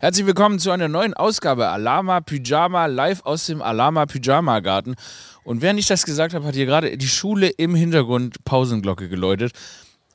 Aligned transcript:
Herzlich 0.00 0.26
willkommen 0.26 0.60
zu 0.60 0.70
einer 0.70 0.86
neuen 0.86 1.12
Ausgabe 1.12 1.66
Alama 1.66 2.20
Pyjama 2.20 2.86
live 2.86 3.22
aus 3.24 3.46
dem 3.46 3.60
Alama 3.60 4.06
Pyjama 4.06 4.60
Garten. 4.60 4.94
Und 5.42 5.60
während 5.60 5.80
ich 5.80 5.88
das 5.88 6.04
gesagt 6.04 6.34
habe, 6.34 6.46
hat 6.46 6.54
hier 6.54 6.66
gerade 6.66 6.96
die 6.96 7.08
Schule 7.08 7.48
im 7.48 7.74
Hintergrund 7.74 8.44
Pausenglocke 8.44 9.08
geläutet. 9.08 9.50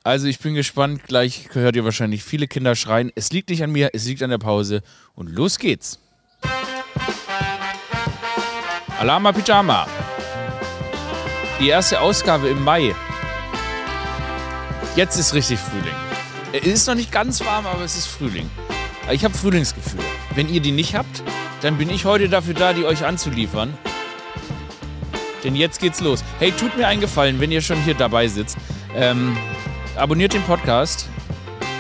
Also 0.02 0.28
ich 0.28 0.40
bin 0.40 0.54
gespannt, 0.54 1.04
gleich 1.04 1.50
hört 1.52 1.76
ihr 1.76 1.84
wahrscheinlich 1.84 2.24
viele 2.24 2.48
Kinder 2.48 2.78
schreien. 2.78 3.12
Es 3.16 3.34
liegt 3.34 3.50
nicht 3.50 3.62
an 3.62 3.74
mir, 3.74 3.90
es 3.92 4.06
liegt 4.06 4.24
an 4.24 4.30
der 4.30 4.38
Pause. 4.38 4.84
Und 5.16 5.28
los 5.28 5.60
geht's. 5.60 6.00
Alama 8.98 9.34
Pyjama. 9.34 9.86
Die 11.60 11.68
erste 11.68 12.00
Ausgabe 12.00 12.48
im 12.48 12.64
Mai. 12.64 12.96
Jetzt 14.96 15.18
ist 15.18 15.34
richtig 15.34 15.60
Frühling. 15.60 15.96
Es 16.54 16.66
ist 16.66 16.88
noch 16.88 16.96
nicht 16.96 17.12
ganz 17.12 17.44
warm, 17.44 17.66
aber 17.66 17.84
es 17.84 17.98
ist 17.98 18.08
Frühling. 18.08 18.50
Ich 19.12 19.24
habe 19.26 19.38
Frühlingsgefühle. 19.38 20.04
Wenn 20.36 20.50
ihr 20.50 20.62
die 20.62 20.72
nicht 20.72 20.96
habt, 20.96 21.24
dann 21.62 21.78
bin 21.78 21.90
ich 21.90 22.06
heute 22.06 22.30
dafür 22.30 22.54
da, 22.54 22.74
die 22.74 22.86
euch 22.86 23.06
anzuliefern. 23.06 23.74
Denn 25.44 25.56
jetzt 25.56 25.80
geht's 25.82 26.00
los. 26.00 26.24
Hey, 26.40 26.52
tut 26.52 26.78
mir 26.78 26.88
einen 26.88 27.02
Gefallen, 27.02 27.40
wenn 27.40 27.52
ihr 27.52 27.62
schon 27.62 27.82
hier 27.84 27.96
dabei 27.96 28.28
sitzt. 28.28 28.58
Ähm, 28.96 29.36
abonniert 29.96 30.34
den 30.34 30.44
Podcast. 30.44 31.10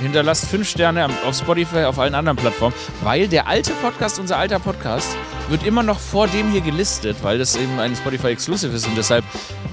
Hinterlasst 0.02 0.46
fünf 0.48 0.68
Sterne 0.68 1.08
auf 1.26 1.36
Spotify, 1.38 1.84
auf 1.86 1.98
allen 2.00 2.16
anderen 2.16 2.38
Plattformen, 2.38 2.76
weil 3.02 3.28
der 3.28 3.48
alte 3.48 3.72
Podcast, 3.74 4.20
unser 4.20 4.38
alter 4.38 4.60
Podcast, 4.60 5.16
wird 5.50 5.64
immer 5.64 5.84
noch 5.84 6.00
vor 6.00 6.28
dem 6.28 6.52
hier 6.52 6.62
gelistet, 6.62 7.18
weil 7.22 7.38
das 7.38 7.56
eben 7.56 7.80
ein 7.80 7.96
Spotify 7.96 8.28
Exclusive 8.28 8.76
ist 8.76 8.88
und 8.88 8.98
deshalb 8.98 9.24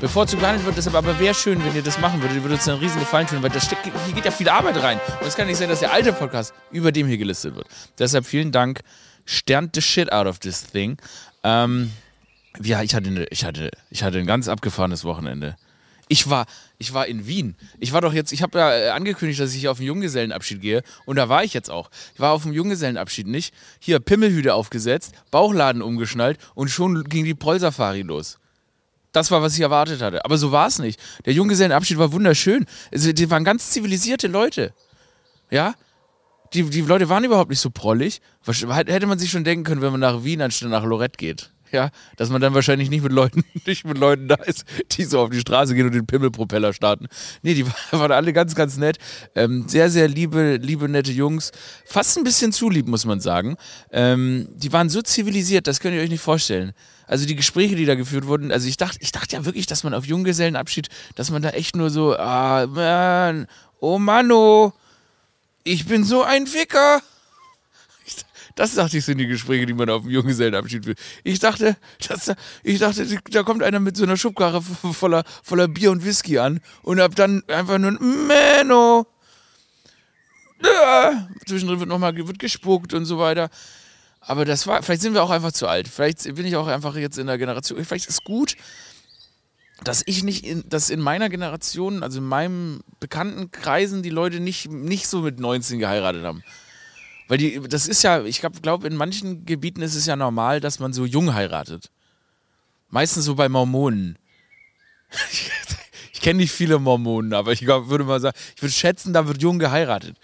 bevorzugt 0.00 0.42
behandelt 0.42 0.66
wird. 0.66 0.76
Deshalb 0.76 0.96
aber 0.96 1.18
wäre 1.18 1.34
schön, 1.34 1.64
wenn 1.64 1.74
ihr 1.74 1.82
das 1.82 2.00
machen 2.00 2.20
würdet. 2.20 2.36
Ihr 2.36 2.42
würdet 2.42 2.58
uns 2.58 2.68
einen 2.68 2.78
riesen 2.78 3.00
Gefallen 3.00 3.26
tun, 3.26 3.42
weil 3.42 3.50
da 3.50 3.60
steckt, 3.60 3.84
hier 3.84 4.14
geht 4.14 4.24
ja 4.24 4.30
viel 4.30 4.48
Arbeit 4.48 4.82
rein. 4.82 5.00
Und 5.20 5.26
es 5.26 5.36
kann 5.36 5.46
nicht 5.46 5.58
sein, 5.58 5.68
dass 5.68 5.80
der 5.80 5.92
alte 5.92 6.12
Podcast 6.12 6.54
über 6.70 6.92
dem 6.92 7.06
hier 7.06 7.18
gelistet 7.18 7.56
wird. 7.56 7.66
Deshalb 7.98 8.26
vielen 8.26 8.52
Dank. 8.52 8.80
Sternt 9.26 9.74
the 9.74 9.82
shit 9.82 10.10
out 10.12 10.26
of 10.26 10.38
this 10.38 10.64
thing. 10.64 10.96
Ähm, 11.44 11.92
ja, 12.62 12.82
ich 12.82 12.94
hatte, 12.94 13.26
ich, 13.30 13.44
hatte, 13.44 13.70
ich 13.90 14.02
hatte 14.02 14.18
ein 14.18 14.26
ganz 14.26 14.48
abgefahrenes 14.48 15.04
Wochenende. 15.04 15.56
Ich 16.12 16.28
war, 16.28 16.46
ich 16.78 16.92
war 16.92 17.06
in 17.06 17.28
Wien. 17.28 17.54
Ich 17.78 17.92
war 17.92 18.00
doch 18.00 18.12
jetzt, 18.12 18.32
ich 18.32 18.42
habe 18.42 18.58
ja 18.58 18.74
äh, 18.74 18.88
angekündigt, 18.88 19.38
dass 19.38 19.54
ich 19.54 19.68
auf 19.68 19.76
den 19.76 19.86
Junggesellenabschied 19.86 20.60
gehe. 20.60 20.82
Und 21.06 21.14
da 21.14 21.28
war 21.28 21.44
ich 21.44 21.54
jetzt 21.54 21.70
auch. 21.70 21.88
Ich 22.14 22.18
war 22.18 22.32
auf 22.32 22.42
dem 22.42 22.52
Junggesellenabschied 22.52 23.28
nicht. 23.28 23.54
Hier 23.78 24.00
Pimmelhüte 24.00 24.54
aufgesetzt, 24.54 25.12
Bauchladen 25.30 25.82
umgeschnallt 25.82 26.40
und 26.56 26.68
schon 26.68 27.04
ging 27.04 27.24
die 27.24 27.36
Prollsafari 27.36 28.02
los. 28.02 28.40
Das 29.12 29.30
war, 29.30 29.40
was 29.40 29.54
ich 29.54 29.60
erwartet 29.60 30.02
hatte. 30.02 30.24
Aber 30.24 30.36
so 30.36 30.50
war 30.50 30.66
es 30.66 30.80
nicht. 30.80 30.98
Der 31.26 31.32
Junggesellenabschied 31.32 31.98
war 31.98 32.10
wunderschön. 32.10 32.66
Also, 32.92 33.12
die 33.12 33.30
waren 33.30 33.44
ganz 33.44 33.70
zivilisierte 33.70 34.26
Leute. 34.26 34.74
Ja? 35.48 35.76
Die, 36.54 36.64
die 36.64 36.80
Leute 36.80 37.08
waren 37.08 37.22
überhaupt 37.22 37.50
nicht 37.50 37.60
so 37.60 37.70
prollig. 37.70 38.20
Hätte 38.44 39.06
man 39.06 39.20
sich 39.20 39.30
schon 39.30 39.44
denken 39.44 39.62
können, 39.62 39.80
wenn 39.80 39.92
man 39.92 40.00
nach 40.00 40.24
Wien 40.24 40.42
anstatt 40.42 40.70
nach 40.70 40.82
Lorette 40.82 41.18
geht 41.18 41.52
ja, 41.72 41.90
dass 42.16 42.30
man 42.30 42.40
dann 42.40 42.54
wahrscheinlich 42.54 42.90
nicht 42.90 43.02
mit 43.02 43.12
Leuten, 43.12 43.44
nicht 43.66 43.84
mit 43.84 43.98
Leuten 43.98 44.28
da 44.28 44.36
ist, 44.36 44.64
die 44.92 45.04
so 45.04 45.20
auf 45.20 45.30
die 45.30 45.40
Straße 45.40 45.74
gehen 45.74 45.86
und 45.86 45.94
den 45.94 46.06
Pimmelpropeller 46.06 46.72
starten. 46.72 47.06
Nee, 47.42 47.54
die 47.54 47.66
waren 47.90 48.12
alle 48.12 48.32
ganz, 48.32 48.54
ganz 48.54 48.76
nett. 48.76 48.98
Ähm, 49.34 49.68
sehr, 49.68 49.90
sehr 49.90 50.08
liebe, 50.08 50.56
liebe, 50.56 50.88
nette 50.88 51.12
Jungs. 51.12 51.52
Fast 51.84 52.16
ein 52.18 52.24
bisschen 52.24 52.52
zu 52.52 52.70
lieb, 52.70 52.86
muss 52.86 53.04
man 53.04 53.20
sagen. 53.20 53.56
Ähm, 53.92 54.48
die 54.54 54.72
waren 54.72 54.88
so 54.88 55.02
zivilisiert, 55.02 55.66
das 55.66 55.80
könnt 55.80 55.94
ihr 55.94 56.02
euch 56.02 56.10
nicht 56.10 56.22
vorstellen. 56.22 56.72
Also 57.06 57.26
die 57.26 57.34
Gespräche, 57.34 57.74
die 57.74 57.86
da 57.86 57.96
geführt 57.96 58.26
wurden, 58.26 58.52
also 58.52 58.68
ich 58.68 58.76
dachte, 58.76 58.98
ich 59.00 59.10
dachte 59.10 59.34
ja 59.34 59.44
wirklich, 59.44 59.66
dass 59.66 59.82
man 59.82 59.94
auf 59.94 60.06
Junggesellenabschied, 60.06 60.88
dass 61.16 61.30
man 61.30 61.42
da 61.42 61.50
echt 61.50 61.74
nur 61.74 61.90
so, 61.90 62.16
ah, 62.16 62.66
man, 62.68 63.48
oh 63.80 63.98
Manno, 63.98 64.72
ich 65.64 65.86
bin 65.86 66.04
so 66.04 66.22
ein 66.22 66.46
Ficker. 66.46 67.02
Das 68.54 68.74
dachte 68.74 68.98
ich, 68.98 69.04
sind 69.04 69.18
die 69.18 69.26
Gespräche, 69.26 69.66
die 69.66 69.74
man 69.74 69.90
auf 69.90 70.02
dem 70.02 70.10
Junggesellenabschied 70.10 70.86
will. 70.86 70.94
Ich 71.24 71.38
dachte, 71.38 71.76
das, 72.08 72.32
ich 72.62 72.78
dachte, 72.78 73.06
da 73.30 73.42
kommt 73.42 73.62
einer 73.62 73.80
mit 73.80 73.96
so 73.96 74.04
einer 74.04 74.16
Schubkarre 74.16 74.62
voller, 74.62 75.24
voller 75.42 75.68
Bier 75.68 75.90
und 75.90 76.04
Whisky 76.04 76.38
an 76.38 76.60
und 76.82 77.00
hab 77.00 77.14
dann 77.14 77.42
einfach 77.48 77.78
nur 77.78 77.92
ein 77.92 78.26
Menno. 78.26 79.06
Ja. 80.62 81.28
Zwischendrin 81.46 81.80
wird 81.80 81.88
nochmal 81.88 82.14
wird 82.16 82.38
gespuckt 82.38 82.92
und 82.94 83.04
so 83.04 83.18
weiter. 83.18 83.50
Aber 84.20 84.44
das 84.44 84.66
war, 84.66 84.82
vielleicht 84.82 85.02
sind 85.02 85.14
wir 85.14 85.22
auch 85.22 85.30
einfach 85.30 85.52
zu 85.52 85.66
alt. 85.66 85.88
Vielleicht 85.88 86.22
bin 86.34 86.44
ich 86.44 86.56
auch 86.56 86.66
einfach 86.66 86.94
jetzt 86.96 87.18
in 87.18 87.26
der 87.26 87.38
Generation. 87.38 87.82
Vielleicht 87.84 88.08
ist 88.08 88.24
gut, 88.24 88.56
dass 89.82 90.02
ich 90.04 90.22
nicht, 90.22 90.44
in, 90.44 90.68
dass 90.68 90.90
in 90.90 91.00
meiner 91.00 91.30
Generation, 91.30 92.02
also 92.02 92.18
in 92.18 92.26
meinem 92.26 92.80
bekannten 93.00 93.50
Kreisen, 93.50 94.02
die 94.02 94.10
Leute 94.10 94.40
nicht, 94.40 94.70
nicht 94.70 95.08
so 95.08 95.22
mit 95.22 95.40
19 95.40 95.78
geheiratet 95.78 96.24
haben. 96.24 96.42
Weil 97.30 97.38
die, 97.38 97.60
das 97.60 97.86
ist 97.86 98.02
ja, 98.02 98.24
ich 98.24 98.40
glaube, 98.40 98.88
in 98.88 98.96
manchen 98.96 99.46
Gebieten 99.46 99.82
ist 99.82 99.94
es 99.94 100.04
ja 100.04 100.16
normal, 100.16 100.58
dass 100.58 100.80
man 100.80 100.92
so 100.92 101.06
jung 101.06 101.32
heiratet. 101.32 101.88
Meistens 102.88 103.24
so 103.24 103.36
bei 103.36 103.48
Mormonen. 103.48 104.18
ich 106.12 106.20
kenne 106.20 106.38
nicht 106.38 106.50
viele 106.50 106.80
Mormonen, 106.80 107.32
aber 107.32 107.52
ich 107.52 107.60
glaub, 107.60 107.88
würde 107.88 108.02
mal 108.02 108.18
sagen, 108.18 108.36
ich 108.56 108.60
würde 108.60 108.72
schätzen, 108.72 109.12
da 109.12 109.28
wird 109.28 109.40
jung 109.40 109.60
geheiratet. 109.60 110.16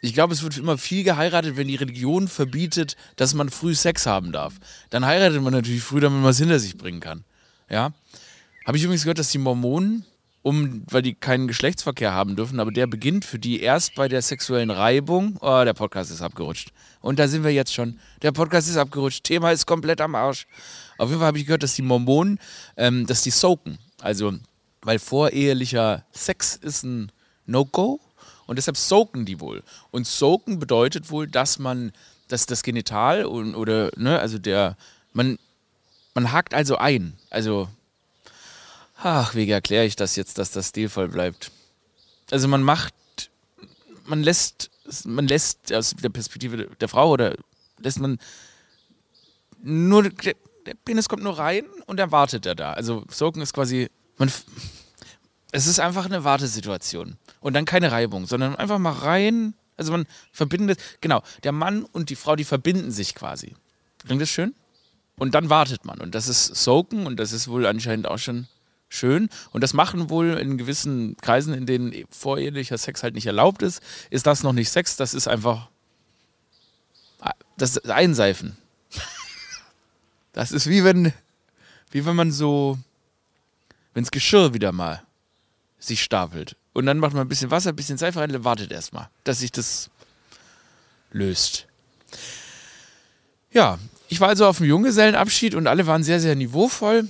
Ich 0.00 0.14
glaube, 0.14 0.34
es 0.34 0.42
wird 0.42 0.58
immer 0.58 0.78
viel 0.78 1.04
geheiratet, 1.04 1.56
wenn 1.56 1.68
die 1.68 1.76
Religion 1.76 2.26
verbietet, 2.26 2.96
dass 3.14 3.34
man 3.34 3.50
früh 3.50 3.76
Sex 3.76 4.06
haben 4.06 4.32
darf. 4.32 4.54
Dann 4.90 5.06
heiratet 5.06 5.40
man 5.40 5.52
natürlich 5.52 5.84
früh, 5.84 6.00
damit 6.00 6.20
man 6.20 6.32
es 6.32 6.38
hinter 6.38 6.58
sich 6.58 6.76
bringen 6.76 6.98
kann. 6.98 7.22
Ja. 7.70 7.92
Habe 8.66 8.76
ich 8.76 8.82
übrigens 8.82 9.04
gehört, 9.04 9.20
dass 9.20 9.30
die 9.30 9.38
Mormonen 9.38 10.04
um, 10.48 10.82
weil 10.90 11.02
die 11.02 11.12
keinen 11.12 11.46
Geschlechtsverkehr 11.46 12.14
haben 12.14 12.34
dürfen, 12.34 12.58
aber 12.58 12.70
der 12.70 12.86
beginnt 12.86 13.26
für 13.26 13.38
die 13.38 13.60
erst 13.60 13.94
bei 13.96 14.08
der 14.08 14.22
sexuellen 14.22 14.70
Reibung. 14.70 15.36
Oh, 15.42 15.62
der 15.62 15.74
Podcast 15.74 16.10
ist 16.10 16.22
abgerutscht. 16.22 16.72
Und 17.02 17.18
da 17.18 17.28
sind 17.28 17.44
wir 17.44 17.52
jetzt 17.52 17.74
schon. 17.74 18.00
Der 18.22 18.32
Podcast 18.32 18.66
ist 18.66 18.78
abgerutscht. 18.78 19.24
Thema 19.24 19.52
ist 19.52 19.66
komplett 19.66 20.00
am 20.00 20.14
Arsch. 20.14 20.46
Auf 20.96 21.10
jeden 21.10 21.20
Fall 21.20 21.28
habe 21.28 21.38
ich 21.38 21.44
gehört, 21.44 21.62
dass 21.62 21.74
die 21.74 21.82
Mormonen, 21.82 22.38
ähm, 22.78 23.06
dass 23.06 23.20
die 23.22 23.30
soaken. 23.30 23.78
Also, 24.00 24.32
weil 24.80 24.98
vorehelicher 24.98 26.06
Sex 26.12 26.56
ist 26.56 26.82
ein 26.82 27.12
No-Go 27.44 28.00
und 28.46 28.56
deshalb 28.56 28.78
soaken 28.78 29.26
die 29.26 29.40
wohl. 29.40 29.62
Und 29.90 30.06
soaken 30.06 30.58
bedeutet 30.58 31.10
wohl, 31.10 31.26
dass 31.26 31.58
man, 31.58 31.92
dass 32.28 32.46
das 32.46 32.62
Genital 32.62 33.26
und, 33.26 33.54
oder, 33.54 33.90
ne, 33.96 34.18
also 34.18 34.38
der, 34.38 34.78
man, 35.12 35.38
man 36.14 36.32
hakt 36.32 36.54
also 36.54 36.78
ein. 36.78 37.12
Also 37.28 37.68
Ach, 39.00 39.34
wie 39.36 39.48
erkläre 39.48 39.84
ich 39.84 39.94
das 39.94 40.16
jetzt, 40.16 40.38
dass 40.38 40.50
das 40.50 40.70
stilvoll 40.70 41.08
bleibt? 41.08 41.52
Also 42.32 42.48
man 42.48 42.64
macht, 42.64 42.94
man 44.06 44.22
lässt, 44.22 44.70
man 45.04 45.28
lässt 45.28 45.72
aus 45.72 45.94
der 45.94 46.08
Perspektive 46.08 46.66
der 46.66 46.88
Frau 46.88 47.10
oder 47.10 47.36
lässt 47.78 48.00
man 48.00 48.18
nur, 49.62 50.02
der, 50.02 50.34
der 50.66 50.74
Penis 50.84 51.08
kommt 51.08 51.22
nur 51.22 51.38
rein 51.38 51.64
und 51.86 51.98
dann 51.98 52.10
wartet 52.10 52.44
er 52.44 52.56
da. 52.56 52.72
Also 52.72 53.04
Soaken 53.08 53.40
ist 53.40 53.52
quasi, 53.52 53.88
man, 54.16 54.32
es 55.52 55.66
ist 55.68 55.78
einfach 55.78 56.06
eine 56.06 56.24
Wartesituation 56.24 57.16
und 57.38 57.54
dann 57.54 57.64
keine 57.64 57.92
Reibung, 57.92 58.26
sondern 58.26 58.56
einfach 58.56 58.78
mal 58.78 58.92
rein. 58.92 59.54
Also 59.76 59.92
man 59.92 60.06
verbindet, 60.32 60.80
genau, 61.00 61.22
der 61.44 61.52
Mann 61.52 61.84
und 61.84 62.10
die 62.10 62.16
Frau, 62.16 62.34
die 62.34 62.44
verbinden 62.44 62.90
sich 62.90 63.14
quasi. 63.14 63.54
Klingt 64.04 64.20
das 64.20 64.28
schön? 64.28 64.56
Und 65.16 65.34
dann 65.34 65.50
wartet 65.50 65.84
man 65.84 66.00
und 66.00 66.16
das 66.16 66.26
ist 66.26 66.56
Soaken 66.56 67.06
und 67.06 67.16
das 67.16 67.30
ist 67.30 67.46
wohl 67.46 67.64
anscheinend 67.64 68.08
auch 68.08 68.18
schon 68.18 68.48
schön. 68.88 69.28
Und 69.50 69.62
das 69.62 69.74
machen 69.74 70.10
wohl 70.10 70.30
in 70.38 70.58
gewissen 70.58 71.16
Kreisen, 71.20 71.54
in 71.54 71.66
denen 71.66 71.92
vorehelicher 72.10 72.78
Sex 72.78 73.02
halt 73.02 73.14
nicht 73.14 73.26
erlaubt 73.26 73.62
ist, 73.62 73.82
ist 74.10 74.26
das 74.26 74.42
noch 74.42 74.52
nicht 74.52 74.70
Sex, 74.70 74.96
das 74.96 75.14
ist 75.14 75.28
einfach 75.28 75.68
das 77.58 77.76
ist 77.76 77.90
Einseifen. 77.90 78.56
Das 80.34 80.52
ist 80.52 80.68
wie 80.68 80.84
wenn, 80.84 81.12
wie 81.90 82.06
wenn 82.06 82.14
man 82.14 82.30
so, 82.30 82.78
wenn 83.92 84.04
das 84.04 84.12
Geschirr 84.12 84.54
wieder 84.54 84.70
mal 84.70 85.02
sich 85.80 86.04
stapelt. 86.04 86.54
Und 86.74 86.86
dann 86.86 86.98
macht 86.98 87.12
man 87.12 87.22
ein 87.22 87.28
bisschen 87.28 87.50
Wasser, 87.50 87.70
ein 87.70 87.76
bisschen 87.76 87.98
Seife 87.98 88.20
rein, 88.20 88.44
wartet 88.44 88.70
erstmal, 88.70 89.08
dass 89.24 89.40
sich 89.40 89.50
das 89.50 89.90
löst. 91.10 91.66
Ja, 93.50 93.80
ich 94.08 94.20
war 94.20 94.28
also 94.28 94.46
auf 94.46 94.58
dem 94.58 94.66
Junggesellenabschied 94.66 95.56
und 95.56 95.66
alle 95.66 95.88
waren 95.88 96.04
sehr, 96.04 96.20
sehr 96.20 96.36
niveauvoll. 96.36 97.08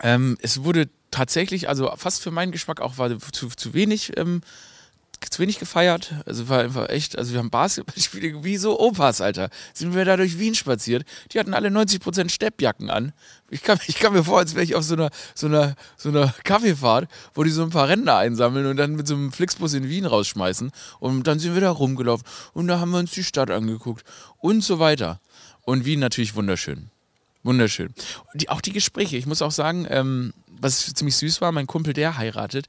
Ähm, 0.00 0.36
es 0.40 0.64
wurde 0.64 0.88
tatsächlich, 1.10 1.68
also 1.68 1.92
fast 1.96 2.22
für 2.22 2.30
meinen 2.30 2.52
Geschmack 2.52 2.80
auch 2.80 2.98
war 2.98 3.18
zu, 3.18 3.48
zu 3.48 3.74
wenig. 3.74 4.16
Ähm, 4.16 4.42
zu 5.30 5.40
wenig 5.40 5.58
gefeiert. 5.58 6.14
Also 6.26 6.48
war 6.48 6.60
einfach 6.60 6.88
echt, 6.88 7.16
also 7.16 7.32
wir 7.32 7.38
haben 7.38 7.50
Basketballspiele 7.50 8.44
wie 8.44 8.56
so 8.56 8.78
Opas, 8.78 9.20
Alter. 9.20 9.50
Sind 9.72 9.94
wir 9.94 10.04
da 10.04 10.16
durch 10.16 10.38
Wien 10.38 10.54
spaziert. 10.54 11.04
Die 11.32 11.38
hatten 11.38 11.54
alle 11.54 11.68
90% 11.68 12.28
Steppjacken 12.28 12.90
an. 12.90 13.12
Ich 13.50 13.62
kam, 13.62 13.78
ich 13.86 13.96
kam 13.96 14.12
mir 14.14 14.24
vor, 14.24 14.38
als 14.38 14.54
wäre 14.54 14.64
ich 14.64 14.74
auf 14.74 14.84
so 14.84 14.94
einer, 14.94 15.10
so, 15.34 15.46
einer, 15.46 15.74
so 15.96 16.08
einer 16.08 16.34
Kaffeefahrt, 16.44 17.08
wo 17.34 17.44
die 17.44 17.50
so 17.50 17.62
ein 17.62 17.70
paar 17.70 17.88
Rentner 17.88 18.16
einsammeln 18.16 18.66
und 18.66 18.76
dann 18.76 18.94
mit 18.94 19.06
so 19.06 19.14
einem 19.14 19.32
Flixbus 19.32 19.74
in 19.74 19.88
Wien 19.88 20.06
rausschmeißen. 20.06 20.72
Und 21.00 21.26
dann 21.26 21.38
sind 21.38 21.54
wir 21.54 21.60
da 21.60 21.70
rumgelaufen 21.70 22.26
und 22.52 22.68
da 22.68 22.80
haben 22.80 22.90
wir 22.90 22.98
uns 22.98 23.12
die 23.12 23.24
Stadt 23.24 23.50
angeguckt 23.50 24.04
und 24.38 24.62
so 24.62 24.78
weiter. 24.78 25.20
Und 25.62 25.84
Wien 25.84 26.00
natürlich 26.00 26.34
wunderschön. 26.34 26.90
Wunderschön. 27.42 27.92
Die, 28.34 28.48
auch 28.48 28.60
die 28.60 28.72
Gespräche, 28.72 29.16
ich 29.16 29.26
muss 29.26 29.42
auch 29.42 29.50
sagen, 29.50 29.86
ähm, 29.90 30.32
was 30.46 30.94
ziemlich 30.94 31.16
süß 31.16 31.40
war, 31.40 31.52
mein 31.52 31.66
Kumpel, 31.66 31.92
der 31.92 32.16
heiratet. 32.16 32.66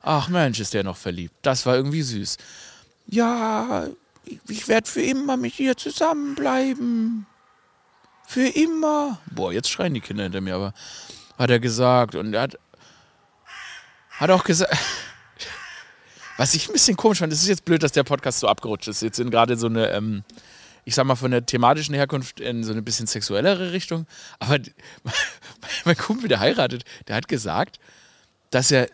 Ach 0.00 0.28
Mensch, 0.28 0.60
ist 0.60 0.74
der 0.74 0.84
noch 0.84 0.96
verliebt. 0.96 1.34
Das 1.42 1.66
war 1.66 1.74
irgendwie 1.74 2.02
süß. 2.02 2.36
Ja, 3.06 3.88
ich, 4.24 4.38
ich 4.48 4.68
werde 4.68 4.88
für 4.88 5.02
immer 5.02 5.36
mit 5.36 5.58
ihr 5.58 5.76
zusammenbleiben. 5.76 7.26
Für 8.26 8.46
immer. 8.46 9.18
Boah, 9.30 9.52
jetzt 9.52 9.70
schreien 9.70 9.94
die 9.94 10.00
Kinder 10.00 10.22
hinter 10.22 10.40
mir, 10.40 10.54
aber 10.54 10.74
hat 11.38 11.50
er 11.50 11.58
gesagt. 11.58 12.14
Und 12.14 12.34
er 12.34 12.42
hat, 12.42 12.58
hat 14.10 14.30
auch 14.30 14.44
gesagt, 14.44 14.74
was 16.36 16.54
ich 16.54 16.68
ein 16.68 16.72
bisschen 16.72 16.96
komisch 16.96 17.18
fand, 17.18 17.32
es 17.32 17.42
ist 17.42 17.48
jetzt 17.48 17.64
blöd, 17.64 17.82
dass 17.82 17.92
der 17.92 18.04
Podcast 18.04 18.40
so 18.40 18.48
abgerutscht 18.48 18.88
ist. 18.88 19.02
Jetzt 19.02 19.18
in 19.18 19.30
gerade 19.30 19.56
so 19.56 19.66
eine, 19.66 19.90
ähm, 19.90 20.22
ich 20.84 20.94
sag 20.94 21.04
mal, 21.04 21.16
von 21.16 21.30
der 21.30 21.46
thematischen 21.46 21.94
Herkunft 21.94 22.40
in 22.40 22.64
so 22.64 22.72
eine 22.72 22.82
bisschen 22.82 23.06
sexuellere 23.06 23.72
Richtung. 23.72 24.06
Aber 24.38 24.58
mein 25.84 25.96
Kumpel, 25.96 26.28
der 26.28 26.40
heiratet, 26.40 26.84
der 27.08 27.16
hat 27.16 27.28
gesagt, 27.28 27.78
dass 28.50 28.70
er 28.70 28.88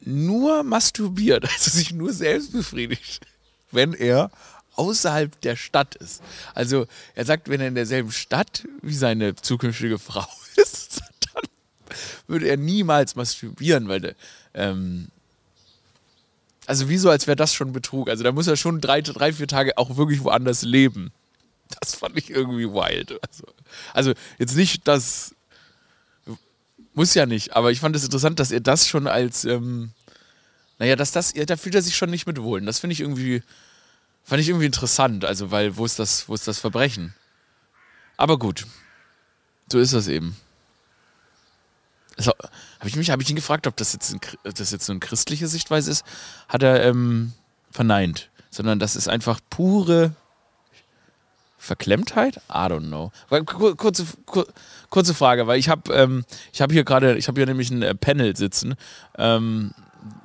nur 0.00 0.62
masturbiert, 0.62 1.44
also 1.52 1.70
sich 1.70 1.92
nur 1.92 2.12
selbst 2.12 2.52
befriedigt, 2.52 3.26
wenn 3.70 3.92
er 3.92 4.30
außerhalb 4.76 5.38
der 5.42 5.56
Stadt 5.56 5.94
ist. 5.96 6.22
Also 6.54 6.86
er 7.14 7.24
sagt, 7.24 7.48
wenn 7.48 7.60
er 7.60 7.68
in 7.68 7.74
derselben 7.74 8.12
Stadt 8.12 8.66
wie 8.80 8.94
seine 8.94 9.34
zukünftige 9.36 9.98
Frau 9.98 10.26
ist, 10.56 11.02
dann 11.32 11.42
würde 12.26 12.48
er 12.48 12.56
niemals 12.56 13.14
masturbieren, 13.14 13.88
weil 13.88 14.16
ähm, 14.54 15.08
also 16.70 16.88
wieso, 16.88 17.10
als 17.10 17.26
wäre 17.26 17.34
das 17.34 17.52
schon 17.52 17.72
Betrug. 17.72 18.08
Also 18.08 18.22
da 18.22 18.30
muss 18.30 18.46
er 18.46 18.54
schon 18.54 18.80
drei, 18.80 19.00
drei, 19.00 19.32
vier 19.32 19.48
Tage 19.48 19.76
auch 19.76 19.96
wirklich 19.96 20.22
woanders 20.22 20.62
leben. 20.62 21.10
Das 21.80 21.96
fand 21.96 22.16
ich 22.16 22.30
irgendwie 22.30 22.68
wild. 22.68 23.18
Also, 23.26 23.44
also 23.92 24.12
jetzt 24.38 24.54
nicht 24.54 24.86
das, 24.86 25.34
muss 26.94 27.14
ja 27.14 27.26
nicht, 27.26 27.56
aber 27.56 27.72
ich 27.72 27.80
fand 27.80 27.96
es 27.96 28.04
interessant, 28.04 28.38
dass 28.38 28.52
er 28.52 28.60
das 28.60 28.86
schon 28.86 29.08
als, 29.08 29.44
ähm, 29.44 29.90
naja, 30.78 30.94
dass 30.94 31.10
das, 31.10 31.34
ja, 31.34 31.44
da 31.44 31.56
fühlt 31.56 31.74
er 31.74 31.82
sich 31.82 31.96
schon 31.96 32.10
nicht 32.10 32.28
mit 32.28 32.40
wohl. 32.40 32.60
Das 32.60 32.78
finde 32.78 32.92
ich 32.92 33.00
irgendwie, 33.00 33.42
fand 34.22 34.40
ich 34.40 34.48
irgendwie 34.48 34.66
interessant. 34.66 35.24
Also, 35.24 35.50
weil, 35.50 35.76
wo 35.76 35.84
ist 35.84 35.98
das, 35.98 36.28
wo 36.28 36.34
ist 36.34 36.46
das 36.46 36.60
Verbrechen? 36.60 37.14
Aber 38.16 38.38
gut, 38.38 38.64
so 39.72 39.80
ist 39.80 39.92
das 39.92 40.06
eben. 40.06 40.36
Also, 42.20 42.32
habe 42.78 42.88
ich 42.90 42.96
mich, 42.96 43.10
habe 43.10 43.22
ich 43.22 43.30
ihn 43.30 43.36
gefragt, 43.36 43.66
ob 43.66 43.78
das 43.78 43.94
jetzt, 43.94 44.12
ein, 44.12 44.20
das 44.42 44.70
jetzt 44.72 44.84
so 44.84 44.92
eine 44.92 45.00
christliche 45.00 45.48
Sichtweise 45.48 45.90
ist, 45.90 46.04
hat 46.50 46.62
er 46.62 46.84
ähm, 46.84 47.32
verneint. 47.70 48.28
Sondern 48.50 48.78
das 48.78 48.94
ist 48.94 49.08
einfach 49.08 49.40
pure 49.48 50.12
Verklemmtheit? 51.56 52.36
I 52.50 52.68
don't 52.68 52.88
know. 52.88 53.10
Kurze, 53.46 54.04
kurze 54.90 55.14
Frage, 55.14 55.46
weil 55.46 55.58
ich 55.58 55.70
habe 55.70 55.94
ähm, 55.94 56.26
hab 56.58 56.70
hier 56.70 56.84
gerade, 56.84 57.16
ich 57.16 57.26
habe 57.26 57.40
hier 57.40 57.46
nämlich 57.46 57.70
ein 57.70 57.80
äh, 57.80 57.94
Panel 57.94 58.36
sitzen. 58.36 58.74
Ähm, 59.16 59.72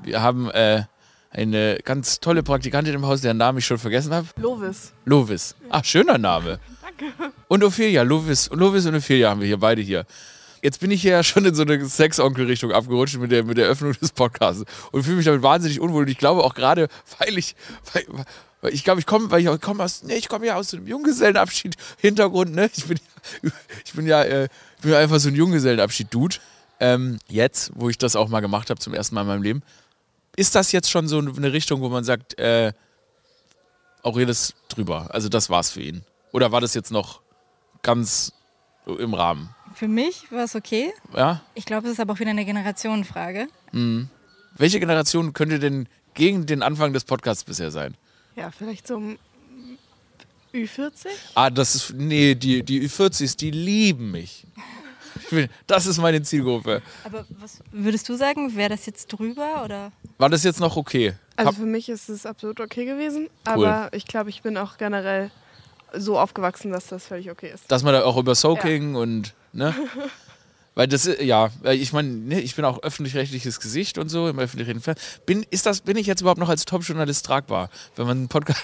wir 0.03 0.21
haben 0.21 0.51
äh, 0.51 0.83
eine 1.29 1.79
ganz 1.81 2.19
tolle 2.19 2.43
Praktikantin 2.43 2.93
im 2.93 3.05
Haus, 3.05 3.21
deren 3.21 3.37
Namen 3.37 3.59
ich 3.59 3.65
schon 3.65 3.77
vergessen 3.77 4.13
habe. 4.13 4.27
Lovis. 4.35 4.91
Lovis. 5.05 5.55
Ach, 5.69 5.85
schöner 5.85 6.17
Name. 6.17 6.59
Danke. 6.81 7.31
Und 7.47 7.63
Ophelia. 7.63 8.01
Lovis, 8.01 8.49
Lovis 8.51 8.85
und 8.85 8.95
Ophelia 8.95 9.29
haben 9.29 9.39
wir 9.39 9.47
hier 9.47 9.59
beide 9.59 9.81
hier 9.81 10.05
jetzt 10.65 10.79
bin 10.79 10.89
ich 10.89 11.03
ja 11.03 11.23
schon 11.23 11.45
in 11.45 11.53
so 11.53 11.61
eine 11.61 11.85
Sexonkel-Richtung 11.85 12.71
abgerutscht 12.71 13.17
mit 13.17 13.31
der, 13.31 13.43
mit 13.43 13.57
der 13.57 13.67
Öffnung 13.67 13.93
des 13.93 14.11
Podcasts 14.11 14.65
und 14.91 15.03
fühle 15.03 15.17
mich 15.17 15.25
damit 15.25 15.43
wahnsinnig 15.43 15.79
unwohl. 15.79 16.03
Und 16.03 16.09
ich 16.09 16.17
glaube 16.17 16.43
auch 16.43 16.55
gerade, 16.55 16.89
weil 17.19 17.37
ich, 17.37 17.55
weil, 17.93 18.73
ich 18.73 18.83
glaube, 18.83 18.99
ich 18.99 19.05
komme, 19.05 19.29
weil 19.29 19.47
ich 19.47 19.61
komme 19.61 19.83
aus, 19.83 20.01
nee, 20.01 20.15
ich 20.15 20.27
komme 20.27 20.47
ja 20.47 20.55
aus 20.55 20.73
einem 20.73 20.87
Junggesellenabschied-Hintergrund, 20.87 22.55
ne? 22.55 22.69
Ich 22.75 22.85
bin, 22.85 22.99
ich 23.85 23.93
bin 23.93 24.07
ja, 24.07 24.23
äh, 24.23 24.45
ich 24.77 24.81
bin 24.81 24.91
ja 24.91 24.97
einfach 24.97 25.19
so 25.19 25.29
ein 25.29 25.35
Junggesellenabschied-Dude. 25.35 26.37
Ähm, 26.79 27.19
jetzt, 27.27 27.71
wo 27.75 27.89
ich 27.89 27.99
das 27.99 28.15
auch 28.15 28.27
mal 28.27 28.41
gemacht 28.41 28.71
habe 28.71 28.79
zum 28.79 28.95
ersten 28.95 29.13
Mal 29.13 29.21
in 29.21 29.27
meinem 29.27 29.43
Leben, 29.43 29.61
ist 30.35 30.55
das 30.55 30.71
jetzt 30.71 30.89
schon 30.89 31.07
so 31.07 31.19
eine 31.19 31.53
Richtung, 31.53 31.81
wo 31.81 31.89
man 31.89 32.03
sagt, 32.03 32.39
äh, 32.39 32.73
Aurelius 34.01 34.55
drüber. 34.67 35.07
Also 35.11 35.29
das 35.29 35.49
war's 35.51 35.69
für 35.69 35.81
ihn. 35.81 36.03
Oder 36.31 36.51
war 36.51 36.59
das 36.59 36.73
jetzt 36.73 36.91
noch 36.91 37.21
ganz 37.83 38.33
im 38.87 39.13
Rahmen? 39.13 39.55
Für 39.75 39.87
mich 39.87 40.31
war 40.31 40.45
es 40.45 40.55
okay. 40.55 40.93
Ja. 41.15 41.41
Ich 41.53 41.65
glaube, 41.65 41.87
es 41.87 41.93
ist 41.93 41.99
aber 41.99 42.13
auch 42.13 42.19
wieder 42.19 42.31
eine 42.31 42.45
Generationenfrage. 42.45 43.47
Mhm. 43.71 44.09
Welche 44.57 44.79
Generation 44.79 45.33
könnte 45.33 45.59
denn 45.59 45.87
gegen 46.13 46.45
den 46.45 46.63
Anfang 46.63 46.93
des 46.93 47.03
Podcasts 47.03 47.43
bisher 47.43 47.71
sein? 47.71 47.95
Ja, 48.37 48.51
vielleicht 48.51 48.87
so 48.87 49.01
Ü40? 50.53 51.07
Ah, 51.35 51.49
das 51.49 51.75
ist. 51.75 51.93
Nee, 51.93 52.35
die, 52.35 52.63
die 52.63 52.87
Ü40s, 52.87 53.37
die 53.37 53.51
lieben 53.51 54.11
mich. 54.11 54.45
Das 55.65 55.85
ist 55.85 55.97
meine 55.97 56.21
Zielgruppe. 56.21 56.81
Aber 57.03 57.25
was 57.29 57.59
würdest 57.71 58.07
du 58.09 58.15
sagen? 58.15 58.55
Wäre 58.55 58.69
das 58.69 58.85
jetzt 58.85 59.07
drüber 59.07 59.63
oder? 59.63 59.91
War 60.17 60.29
das 60.29 60.43
jetzt 60.43 60.59
noch 60.59 60.75
okay? 60.75 61.13
Also 61.35 61.53
für 61.53 61.65
mich 61.65 61.89
ist 61.89 62.09
es 62.09 62.25
absolut 62.25 62.59
okay 62.59 62.85
gewesen, 62.85 63.29
aber 63.43 63.89
ich 63.93 64.05
glaube, 64.05 64.29
ich 64.29 64.41
bin 64.41 64.57
auch 64.57 64.77
generell 64.77 65.31
so 65.93 66.19
aufgewachsen, 66.19 66.71
dass 66.71 66.87
das 66.87 67.07
völlig 67.07 67.31
okay 67.31 67.51
ist. 67.53 67.71
Dass 67.71 67.83
man 67.83 67.93
da 67.93 68.03
auch 68.03 68.17
über 68.17 68.35
Soaking 68.35 68.93
ja. 68.93 68.99
und, 68.99 69.33
ne? 69.55 69.73
Weil 70.75 70.87
das, 70.89 71.09
ja, 71.21 71.49
ich 71.63 71.93
meine, 71.93 72.09
ne, 72.09 72.41
ich 72.41 72.55
bin 72.55 72.65
auch 72.65 72.83
öffentlich-rechtliches 72.83 73.61
Gesicht 73.61 73.97
und 73.97 74.09
so 74.09 74.27
im 74.27 74.37
öffentlichen 74.37 74.81
Fernsehen. 74.81 75.05
Bin, 75.25 75.45
ist 75.49 75.65
das, 75.65 75.81
bin 75.81 75.95
ich 75.95 76.05
jetzt 76.05 76.19
überhaupt 76.19 76.39
noch 76.39 76.49
als 76.49 76.65
Top-Journalist 76.65 77.25
tragbar, 77.25 77.69
wenn 77.95 78.05
man 78.05 78.17
einen 78.17 78.27
Podcast. 78.27 78.61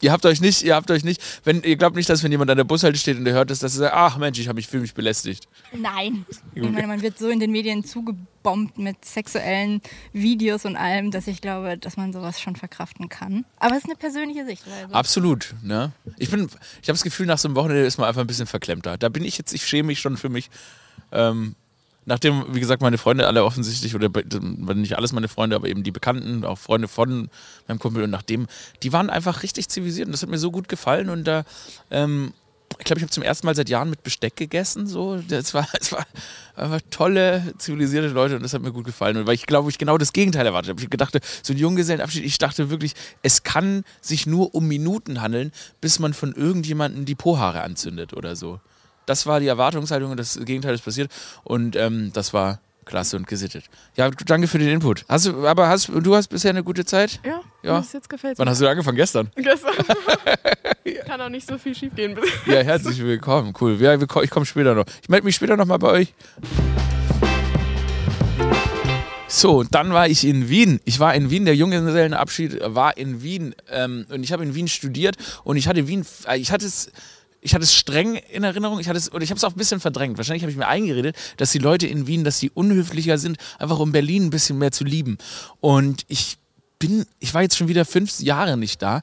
Ihr 0.00 0.12
habt 0.12 0.24
euch 0.26 0.40
nicht, 0.40 0.62
ihr 0.62 0.74
habt 0.74 0.90
euch 0.90 1.04
nicht, 1.04 1.20
wenn 1.44 1.62
ihr 1.62 1.76
glaubt 1.76 1.96
nicht, 1.96 2.08
dass 2.08 2.22
wenn 2.22 2.30
jemand 2.30 2.50
an 2.50 2.56
der 2.56 2.64
Bushalte 2.64 2.98
steht 2.98 3.16
und 3.16 3.24
der 3.24 3.34
hört 3.34 3.50
das, 3.50 3.58
dass 3.58 3.74
er 3.74 3.78
sagt, 3.78 3.94
ach 3.94 4.18
Mensch, 4.18 4.38
ich 4.38 4.48
habe 4.48 4.56
mich 4.56 4.68
fühle 4.68 4.82
mich 4.82 4.94
belästigt. 4.94 5.48
Nein. 5.72 6.24
Ich 6.54 6.62
meine, 6.62 6.86
man 6.86 7.02
wird 7.02 7.18
so 7.18 7.28
in 7.28 7.40
den 7.40 7.50
Medien 7.50 7.84
zugebombt 7.84 8.78
mit 8.78 9.04
sexuellen 9.04 9.80
Videos 10.12 10.64
und 10.64 10.76
allem, 10.76 11.10
dass 11.10 11.26
ich 11.26 11.40
glaube, 11.40 11.76
dass 11.78 11.96
man 11.96 12.12
sowas 12.12 12.40
schon 12.40 12.56
verkraften 12.56 13.08
kann. 13.08 13.44
Aber 13.58 13.72
es 13.72 13.78
ist 13.78 13.86
eine 13.86 13.96
persönliche 13.96 14.44
Sichtweise. 14.46 14.94
Absolut, 14.94 15.54
ne? 15.62 15.92
Ich 16.16 16.30
bin, 16.30 16.44
ich 16.44 16.88
habe 16.88 16.94
das 16.94 17.02
Gefühl, 17.02 17.26
nach 17.26 17.38
so 17.38 17.48
einem 17.48 17.56
Wochenende 17.56 17.84
ist 17.84 17.98
man 17.98 18.08
einfach 18.08 18.20
ein 18.20 18.26
bisschen 18.26 18.46
verklemmter. 18.46 18.98
Da 18.98 19.08
bin 19.08 19.24
ich 19.24 19.36
jetzt, 19.38 19.52
ich 19.52 19.66
schäme 19.66 19.88
mich 19.88 20.00
schon 20.00 20.16
für 20.16 20.28
mich. 20.28 20.50
Ähm, 21.10 21.54
nachdem, 22.08 22.44
wie 22.54 22.60
gesagt, 22.60 22.82
meine 22.82 22.98
Freunde 22.98 23.26
alle 23.26 23.44
offensichtlich, 23.44 23.94
oder 23.94 24.10
nicht 24.74 24.96
alles 24.96 25.12
meine 25.12 25.28
Freunde, 25.28 25.54
aber 25.56 25.68
eben 25.68 25.82
die 25.82 25.90
Bekannten, 25.90 26.44
auch 26.44 26.58
Freunde 26.58 26.88
von 26.88 27.28
meinem 27.68 27.78
Kumpel 27.78 28.02
und 28.02 28.10
nachdem, 28.10 28.46
die 28.82 28.92
waren 28.92 29.10
einfach 29.10 29.42
richtig 29.42 29.68
zivilisiert 29.68 30.06
und 30.06 30.12
das 30.12 30.22
hat 30.22 30.30
mir 30.30 30.38
so 30.38 30.50
gut 30.50 30.68
gefallen 30.68 31.10
und 31.10 31.24
da, 31.24 31.44
ähm, 31.90 32.32
ich 32.78 32.84
glaube, 32.84 32.98
ich 32.98 33.02
habe 33.02 33.10
zum 33.10 33.22
ersten 33.22 33.46
Mal 33.46 33.54
seit 33.54 33.68
Jahren 33.68 33.90
mit 33.90 34.02
Besteck 34.02 34.36
gegessen. 34.36 34.86
So, 34.86 35.16
das 35.16 35.54
war, 35.54 35.66
es 35.80 35.90
war 35.90 36.06
einfach 36.54 36.80
tolle, 36.90 37.54
zivilisierte 37.58 38.08
Leute 38.08 38.36
und 38.36 38.42
das 38.42 38.52
hat 38.52 38.62
mir 38.62 38.72
gut 38.72 38.84
gefallen. 38.84 39.16
Und 39.16 39.26
weil 39.26 39.34
ich 39.34 39.46
glaube, 39.46 39.70
ich 39.70 39.78
genau 39.78 39.98
das 39.98 40.12
Gegenteil 40.12 40.46
erwartet 40.46 40.70
habe. 40.70 40.82
Ich 40.82 40.88
dachte, 40.90 41.20
so 41.42 41.52
ein 41.52 41.58
Junggesellenabschied, 41.58 42.24
ich 42.24 42.38
dachte 42.38 42.70
wirklich, 42.70 42.94
es 43.22 43.42
kann 43.42 43.84
sich 44.00 44.26
nur 44.26 44.54
um 44.54 44.68
Minuten 44.68 45.22
handeln, 45.22 45.50
bis 45.80 45.98
man 45.98 46.12
von 46.12 46.34
irgendjemandem 46.34 47.04
die 47.04 47.14
Pohaare 47.14 47.62
anzündet 47.62 48.12
oder 48.12 48.36
so. 48.36 48.60
Das 49.08 49.26
war 49.26 49.40
die 49.40 49.46
Erwartungshaltung 49.46 50.10
und 50.10 50.20
das 50.20 50.38
Gegenteil 50.44 50.74
ist 50.74 50.84
passiert. 50.84 51.10
Und 51.42 51.76
ähm, 51.76 52.10
das 52.12 52.34
war 52.34 52.60
klasse 52.84 53.16
und 53.16 53.26
gesittet. 53.26 53.64
Ja, 53.96 54.10
danke 54.10 54.48
für 54.48 54.58
den 54.58 54.68
Input. 54.68 55.06
Hast 55.08 55.26
du, 55.26 55.46
aber 55.46 55.68
hast, 55.68 55.88
du 55.88 56.14
hast 56.14 56.28
bisher 56.28 56.50
eine 56.50 56.62
gute 56.62 56.84
Zeit? 56.84 57.18
Ja, 57.24 57.40
ja. 57.62 57.82
jetzt 57.90 58.10
gefällt 58.10 58.38
Wann 58.38 58.50
hast 58.50 58.60
du 58.60 58.68
angefangen? 58.68 58.98
Gestern? 58.98 59.30
Gestern. 59.36 59.72
Kann 61.06 61.22
auch 61.22 61.30
nicht 61.30 61.48
so 61.48 61.56
viel 61.56 61.74
schief 61.74 61.94
gehen. 61.94 62.18
ja, 62.44 62.60
herzlich 62.60 62.98
willkommen. 62.98 63.54
Cool. 63.58 63.80
Ja, 63.80 63.94
ich 63.94 64.30
komme 64.30 64.44
später 64.44 64.74
noch. 64.74 64.84
Ich 65.00 65.08
melde 65.08 65.24
mich 65.24 65.36
später 65.36 65.56
noch 65.56 65.66
mal 65.66 65.78
bei 65.78 65.88
euch. 65.88 66.14
So, 69.30 69.62
dann 69.62 69.92
war 69.92 70.08
ich 70.08 70.26
in 70.26 70.50
Wien. 70.50 70.80
Ich 70.84 71.00
war 71.00 71.14
in 71.14 71.30
Wien, 71.30 71.46
der 71.46 71.54
Junggesellenabschied 71.56 72.60
war 72.62 72.96
in 72.98 73.22
Wien. 73.22 73.54
Ähm, 73.70 74.04
und 74.10 74.22
ich 74.22 74.32
habe 74.32 74.42
in 74.42 74.54
Wien 74.54 74.68
studiert 74.68 75.16
und 75.44 75.56
ich 75.56 75.66
hatte 75.66 75.86
Wien, 75.88 76.04
äh, 76.26 76.38
ich 76.38 76.50
hatte 76.50 76.66
es 76.66 76.90
ich 77.40 77.54
hatte 77.54 77.64
es 77.64 77.74
streng 77.74 78.16
in 78.16 78.44
Erinnerung, 78.44 78.80
ich 78.80 78.88
hatte 78.88 78.98
es, 78.98 79.12
oder 79.12 79.22
ich 79.22 79.30
habe 79.30 79.38
es 79.38 79.44
auch 79.44 79.52
ein 79.52 79.58
bisschen 79.58 79.80
verdrängt. 79.80 80.18
Wahrscheinlich 80.18 80.42
habe 80.42 80.50
ich 80.50 80.58
mir 80.58 80.66
eingeredet, 80.66 81.16
dass 81.36 81.52
die 81.52 81.58
Leute 81.58 81.86
in 81.86 82.06
Wien, 82.06 82.24
dass 82.24 82.38
sie 82.38 82.50
unhöflicher 82.50 83.18
sind, 83.18 83.38
einfach 83.58 83.78
um 83.78 83.92
Berlin 83.92 84.26
ein 84.26 84.30
bisschen 84.30 84.58
mehr 84.58 84.72
zu 84.72 84.84
lieben. 84.84 85.18
Und 85.60 86.04
ich 86.08 86.38
bin, 86.78 87.06
ich 87.20 87.34
war 87.34 87.42
jetzt 87.42 87.56
schon 87.56 87.68
wieder 87.68 87.84
fünf 87.84 88.18
Jahre 88.20 88.56
nicht 88.56 88.82
da 88.82 89.02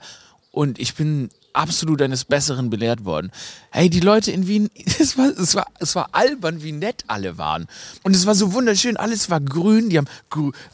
und 0.52 0.80
ich 0.80 0.96
bin 0.96 1.30
absolut 1.56 2.02
eines 2.02 2.26
Besseren 2.26 2.70
belehrt 2.70 3.06
worden. 3.06 3.32
Hey, 3.72 3.90
die 3.90 4.00
Leute 4.00 4.32
in 4.32 4.48
Wien, 4.48 4.70
es 5.00 5.18
war, 5.18 5.28
es 5.28 5.56
war, 5.56 5.68
es 5.80 5.96
war 5.96 6.10
albern, 6.12 6.64
wie 6.64 6.72
nett 6.72 7.04
alle 7.08 7.38
waren. 7.38 7.68
Und 8.04 8.16
es 8.16 8.26
war 8.26 8.36
so 8.36 8.54
wunderschön, 8.54 8.98
alles 8.98 9.30
war 9.30 9.42
grün. 9.42 9.90
Die 9.90 9.98
haben 9.98 10.08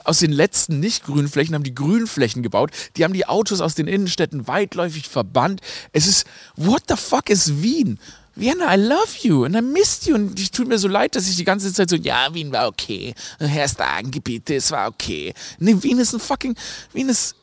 aus 0.03 0.19
den 0.19 0.31
letzten 0.31 0.79
nicht 0.79 1.05
grünen 1.05 1.27
Flächen 1.27 1.55
haben 1.55 1.63
die 1.63 1.75
Grünflächen 1.75 2.43
gebaut. 2.43 2.71
Die 2.97 3.03
haben 3.03 3.13
die 3.13 3.27
Autos 3.27 3.61
aus 3.61 3.75
den 3.75 3.87
Innenstädten 3.87 4.47
weitläufig 4.47 5.07
verbannt. 5.07 5.61
Es 5.93 6.07
ist, 6.07 6.25
what 6.55 6.83
the 6.87 6.95
fuck 6.95 7.29
ist 7.29 7.61
Wien? 7.61 7.99
Vienna, 8.33 8.73
I 8.73 8.77
love 8.77 9.17
you 9.23 9.43
and 9.43 9.55
I 9.55 9.61
missed 9.61 10.07
you. 10.07 10.15
Und 10.15 10.39
es 10.39 10.51
tut 10.51 10.67
mir 10.67 10.79
so 10.79 10.87
leid, 10.87 11.15
dass 11.15 11.27
ich 11.27 11.35
die 11.35 11.43
ganze 11.43 11.73
Zeit 11.73 11.89
so, 11.89 11.97
ja, 11.97 12.33
Wien 12.33 12.51
war 12.51 12.67
okay. 12.67 13.13
Herr 13.39 13.67
Stagengebiete, 13.67 14.55
es 14.55 14.71
war 14.71 14.87
okay. 14.87 15.33
Nee, 15.59 15.75
Wien 15.81 15.99
ist 15.99 16.13
ein 16.13 16.19
fucking, 16.19 16.55
Wien 16.93 17.09
ist 17.09 17.35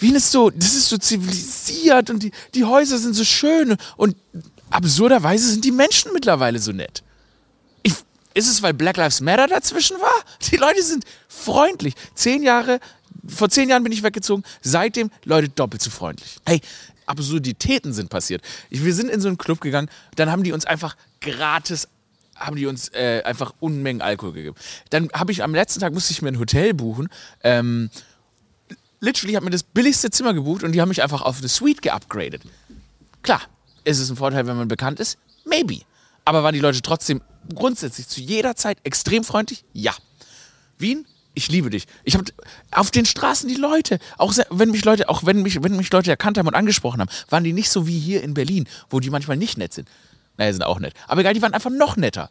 Wien 0.00 0.16
ist 0.16 0.32
so, 0.32 0.50
das 0.50 0.74
ist 0.74 0.88
so 0.88 0.98
zivilisiert 0.98 2.10
und 2.10 2.22
die, 2.22 2.32
die 2.54 2.64
Häuser 2.64 2.98
sind 2.98 3.14
so 3.14 3.24
schön 3.24 3.76
und 3.96 4.16
absurderweise 4.70 5.48
sind 5.48 5.64
die 5.64 5.72
Menschen 5.72 6.12
mittlerweile 6.12 6.58
so 6.58 6.72
nett. 6.72 7.02
Ich, 7.82 7.94
ist 8.34 8.48
es, 8.48 8.62
weil 8.62 8.74
Black 8.74 8.96
Lives 8.96 9.20
Matter 9.20 9.46
dazwischen 9.46 10.00
war? 10.00 10.24
Die 10.50 10.56
Leute 10.56 10.82
sind 10.82 11.04
freundlich. 11.28 11.94
Zehn 12.14 12.42
Jahre 12.42 12.80
vor 13.26 13.48
zehn 13.50 13.68
Jahren 13.68 13.82
bin 13.82 13.92
ich 13.92 14.02
weggezogen, 14.02 14.44
seitdem 14.62 15.10
Leute 15.24 15.48
doppelt 15.48 15.82
so 15.82 15.90
freundlich. 15.90 16.36
Hey, 16.46 16.60
Absurditäten 17.06 17.92
sind 17.92 18.08
passiert. 18.08 18.42
Ich, 18.70 18.84
wir 18.84 18.94
sind 18.94 19.10
in 19.10 19.20
so 19.20 19.28
einen 19.28 19.38
Club 19.38 19.60
gegangen, 19.60 19.90
dann 20.16 20.30
haben 20.30 20.42
die 20.42 20.52
uns 20.52 20.64
einfach 20.64 20.96
gratis 21.20 21.88
haben 22.36 22.56
die 22.56 22.64
uns 22.64 22.88
äh, 22.94 23.22
einfach 23.22 23.52
Unmengen 23.60 24.00
Alkohol 24.00 24.32
gegeben. 24.32 24.56
Dann 24.88 25.10
habe 25.12 25.30
ich 25.30 25.42
am 25.42 25.54
letzten 25.54 25.80
Tag 25.80 25.92
musste 25.92 26.12
ich 26.12 26.22
mir 26.22 26.28
ein 26.28 26.38
Hotel 26.38 26.72
buchen. 26.72 27.10
Ähm, 27.44 27.90
literally 29.00 29.34
habe 29.34 29.44
mir 29.44 29.50
das 29.50 29.62
billigste 29.62 30.10
Zimmer 30.10 30.34
gebucht 30.34 30.62
und 30.62 30.72
die 30.72 30.80
haben 30.80 30.88
mich 30.88 31.02
einfach 31.02 31.22
auf 31.22 31.38
eine 31.38 31.48
Suite 31.48 31.82
geupgradet. 31.82 32.42
Klar, 33.22 33.42
ist 33.84 33.98
es 33.98 34.10
ein 34.10 34.16
Vorteil, 34.16 34.46
wenn 34.46 34.56
man 34.56 34.68
bekannt 34.68 35.00
ist? 35.00 35.18
Maybe. 35.44 35.80
Aber 36.24 36.42
waren 36.42 36.54
die 36.54 36.60
Leute 36.60 36.82
trotzdem 36.82 37.22
grundsätzlich 37.54 38.06
zu 38.06 38.20
jeder 38.20 38.56
Zeit 38.56 38.78
extrem 38.84 39.24
freundlich? 39.24 39.64
Ja. 39.72 39.94
Wien? 40.78 41.06
Ich 41.34 41.48
liebe 41.48 41.70
dich. 41.70 41.86
Ich 42.04 42.14
habe 42.14 42.24
auf 42.72 42.90
den 42.90 43.06
Straßen 43.06 43.48
die 43.48 43.54
Leute, 43.54 43.98
auch 44.18 44.34
wenn 44.50 44.70
mich 44.70 44.84
Leute, 44.84 45.08
auch 45.08 45.24
wenn 45.24 45.42
mich, 45.42 45.62
wenn 45.62 45.76
mich 45.76 45.90
Leute 45.92 46.10
erkannt 46.10 46.38
haben 46.38 46.48
und 46.48 46.54
angesprochen 46.54 47.00
haben, 47.00 47.10
waren 47.28 47.44
die 47.44 47.52
nicht 47.52 47.70
so 47.70 47.86
wie 47.86 47.98
hier 47.98 48.22
in 48.22 48.34
Berlin, 48.34 48.68
wo 48.90 49.00
die 49.00 49.10
manchmal 49.10 49.36
nicht 49.36 49.56
nett 49.56 49.72
sind. 49.72 49.88
Naja, 50.36 50.52
sind 50.52 50.64
auch 50.64 50.80
nett. 50.80 50.94
Aber 51.06 51.20
egal, 51.20 51.34
die 51.34 51.42
waren 51.42 51.54
einfach 51.54 51.70
noch 51.70 51.96
netter. 51.96 52.30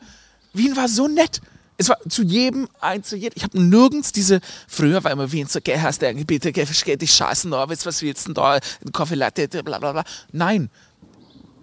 Wien 0.54 0.76
war 0.76 0.90
so 0.90 1.08
nett. 1.08 1.42
Es 1.80 1.88
war 1.88 1.98
zu 2.10 2.24
jedem, 2.24 2.68
ein, 2.82 3.04
zu 3.04 3.16
jedem. 3.16 3.36
Ich 3.38 3.44
habe 3.44 3.60
nirgends 3.60 4.12
diese, 4.12 4.42
früher 4.68 5.02
war 5.02 5.12
immer 5.12 5.32
Wien 5.32 5.48
so, 5.48 5.60
geh, 5.64 5.80
hast 5.80 6.02
du 6.02 6.26
bitte, 6.26 6.52
geh, 6.52 6.66
versteh 6.66 6.98
dich 6.98 7.14
scheißen, 7.14 7.50
was 7.52 8.02
willst 8.02 8.28
du 8.28 8.34
denn 8.34 8.34
da, 8.34 8.60
Kaffee 8.92 9.16
Latte, 9.16 9.48
bla 9.48 9.80
bla 9.80 9.94
bla. 9.94 10.04
Nein, 10.34 10.70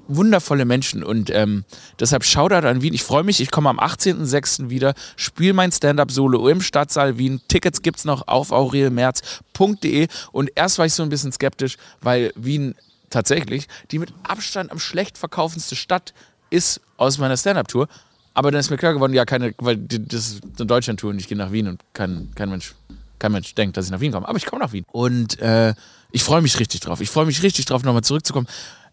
wundervolle 0.08 0.64
Menschen 0.64 1.02
und 1.02 1.28
ähm, 1.28 1.64
deshalb 2.00 2.25
Shoutout 2.25 2.66
an 2.66 2.80
Wien. 2.80 2.94
Ich 2.94 3.02
freue 3.02 3.25
mich, 3.25 3.42
ich 3.42 3.50
komme 3.50 3.68
am 3.68 3.78
18.06. 3.78 4.70
wieder, 4.70 4.94
spiele 5.16 5.52
mein 5.52 5.70
Stand-Up-Solo 5.70 6.49
im 6.49 6.62
Stadtsaal 6.62 7.18
Wien. 7.18 7.42
Tickets 7.49 7.82
gibt 7.82 7.99
es 7.99 8.06
noch 8.06 8.26
auf 8.26 8.52
aurelmerz.de 8.52 10.08
und 10.32 10.50
erst 10.54 10.78
war 10.78 10.87
ich 10.87 10.94
so 10.94 11.02
ein 11.02 11.11
bisschen 11.11 11.32
skeptisch, 11.32 11.76
weil 12.00 12.32
Wien 12.37 12.75
tatsächlich 13.11 13.68
die 13.90 13.99
mit 13.99 14.14
Abstand 14.23 14.70
am 14.73 14.78
schlecht 14.78 15.18
verkaufendste 15.18 15.76
Stadt 15.76 16.14
ist 16.50 16.80
aus 16.96 17.18
meiner 17.18 17.37
Stand-Up-Tour. 17.37 17.88
Aber 18.37 18.50
dann 18.50 18.61
ist 18.61 18.71
mir 18.71 18.76
klar 18.76 18.93
geworden, 18.93 19.14
ja, 19.14 19.25
keine, 19.25 19.55
weil 19.59 19.76
das 19.78 20.28
ist 20.28 20.43
eine 20.57 20.66
Deutschland-Tour 20.66 21.11
und 21.11 21.19
ich 21.19 21.26
gehe 21.26 21.38
nach 21.38 21.52
Wien 21.52 21.69
und 21.69 21.83
kein, 21.93 22.31
kein 22.35 22.50
Mensch 22.50 22.75
kein 23.19 23.33
Mensch 23.33 23.55
denkt, 23.55 23.78
dass 23.78 23.87
ich 23.87 23.90
nach 23.90 24.00
Wien 24.00 24.12
komme. 24.12 24.28
Aber 24.28 24.37
ich 24.37 24.45
komme 24.45 24.62
nach 24.62 24.73
Wien. 24.73 24.85
Und 24.93 25.40
äh, 25.40 25.73
ich 26.12 26.23
freue 26.23 26.43
mich 26.43 26.61
richtig 26.61 26.81
drauf. 26.81 27.00
Ich 27.00 27.09
freue 27.09 27.25
mich 27.25 27.43
richtig 27.43 27.64
drauf, 27.64 27.83
nochmal 27.83 28.05
zurückzukommen 28.05 28.47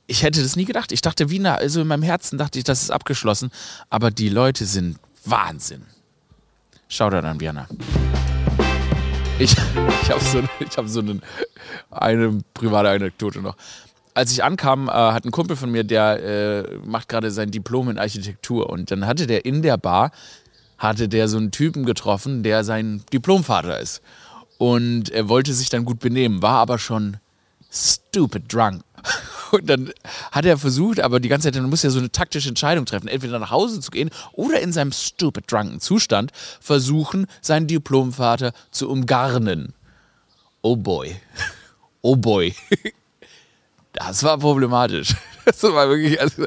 ich 0.07 0.23
hätte 0.23 0.41
das 0.41 0.55
nie 0.55 0.65
gedacht. 0.65 0.91
Ich 0.91 1.01
dachte, 1.01 1.29
Wiener, 1.29 1.57
also 1.57 1.81
in 1.81 1.87
meinem 1.87 2.03
Herzen 2.03 2.37
dachte 2.37 2.59
ich, 2.59 2.65
das 2.65 2.83
ist 2.83 2.91
abgeschlossen. 2.91 3.51
Aber 3.89 4.11
die 4.11 4.29
Leute 4.29 4.65
sind 4.65 4.97
Wahnsinn. 5.25 5.83
Schau 6.89 7.09
da 7.09 7.19
an 7.19 7.39
Vienna. 7.39 7.67
Ich, 9.39 9.55
ich 10.03 10.09
habe 10.11 10.23
so, 10.23 10.43
ich 10.59 10.77
hab 10.77 10.87
so 10.87 10.99
eine, 10.99 11.19
eine 11.89 12.39
private 12.53 12.89
Anekdote 12.89 13.41
noch. 13.41 13.55
Als 14.15 14.31
ich 14.31 14.43
ankam, 14.43 14.89
äh, 14.89 14.91
hat 14.91 15.25
ein 15.25 15.31
Kumpel 15.31 15.55
von 15.55 15.71
mir, 15.71 15.83
der 15.83 16.23
äh, 16.23 16.77
macht 16.85 17.09
gerade 17.09 17.31
sein 17.31 17.51
Diplom 17.51 17.89
in 17.89 17.97
Architektur. 17.97 18.69
Und 18.69 18.91
dann 18.91 19.07
hatte 19.07 19.27
der 19.27 19.45
in 19.45 19.61
der 19.61 19.77
Bar, 19.77 20.11
hatte 20.77 21.09
der 21.09 21.27
so 21.27 21.37
einen 21.37 21.51
Typen 21.51 21.85
getroffen, 21.85 22.43
der 22.43 22.63
sein 22.63 23.03
Diplomvater 23.11 23.79
ist. 23.79 24.01
Und 24.57 25.09
er 25.09 25.29
wollte 25.29 25.53
sich 25.53 25.69
dann 25.69 25.85
gut 25.85 25.99
benehmen, 25.99 26.41
war 26.41 26.59
aber 26.59 26.77
schon 26.77 27.17
stupid 27.71 28.53
drunk. 28.53 28.83
Und 29.51 29.69
dann 29.69 29.91
hat 30.31 30.45
er 30.45 30.57
versucht, 30.57 30.99
aber 30.99 31.19
die 31.19 31.29
ganze 31.29 31.47
Zeit, 31.47 31.55
dann 31.55 31.69
muss 31.69 31.83
er 31.83 31.91
so 31.91 31.99
eine 31.99 32.11
taktische 32.11 32.49
Entscheidung 32.49 32.85
treffen, 32.85 33.07
entweder 33.07 33.37
nach 33.39 33.51
Hause 33.51 33.79
zu 33.81 33.91
gehen 33.91 34.09
oder 34.31 34.61
in 34.61 34.71
seinem 34.71 34.91
stupid 34.91 35.51
drunken 35.51 35.79
Zustand 35.79 36.31
versuchen, 36.59 37.27
seinen 37.41 37.67
Diplomvater 37.67 38.53
zu 38.71 38.89
umgarnen. 38.89 39.73
Oh 40.61 40.75
boy. 40.75 41.15
Oh 42.05 42.17
boy. 42.17 42.53
Das 43.93 44.23
war 44.23 44.37
problematisch. 44.37 45.15
Das 45.45 45.61
war 45.61 45.89
wirklich, 45.89 46.21
also, 46.21 46.45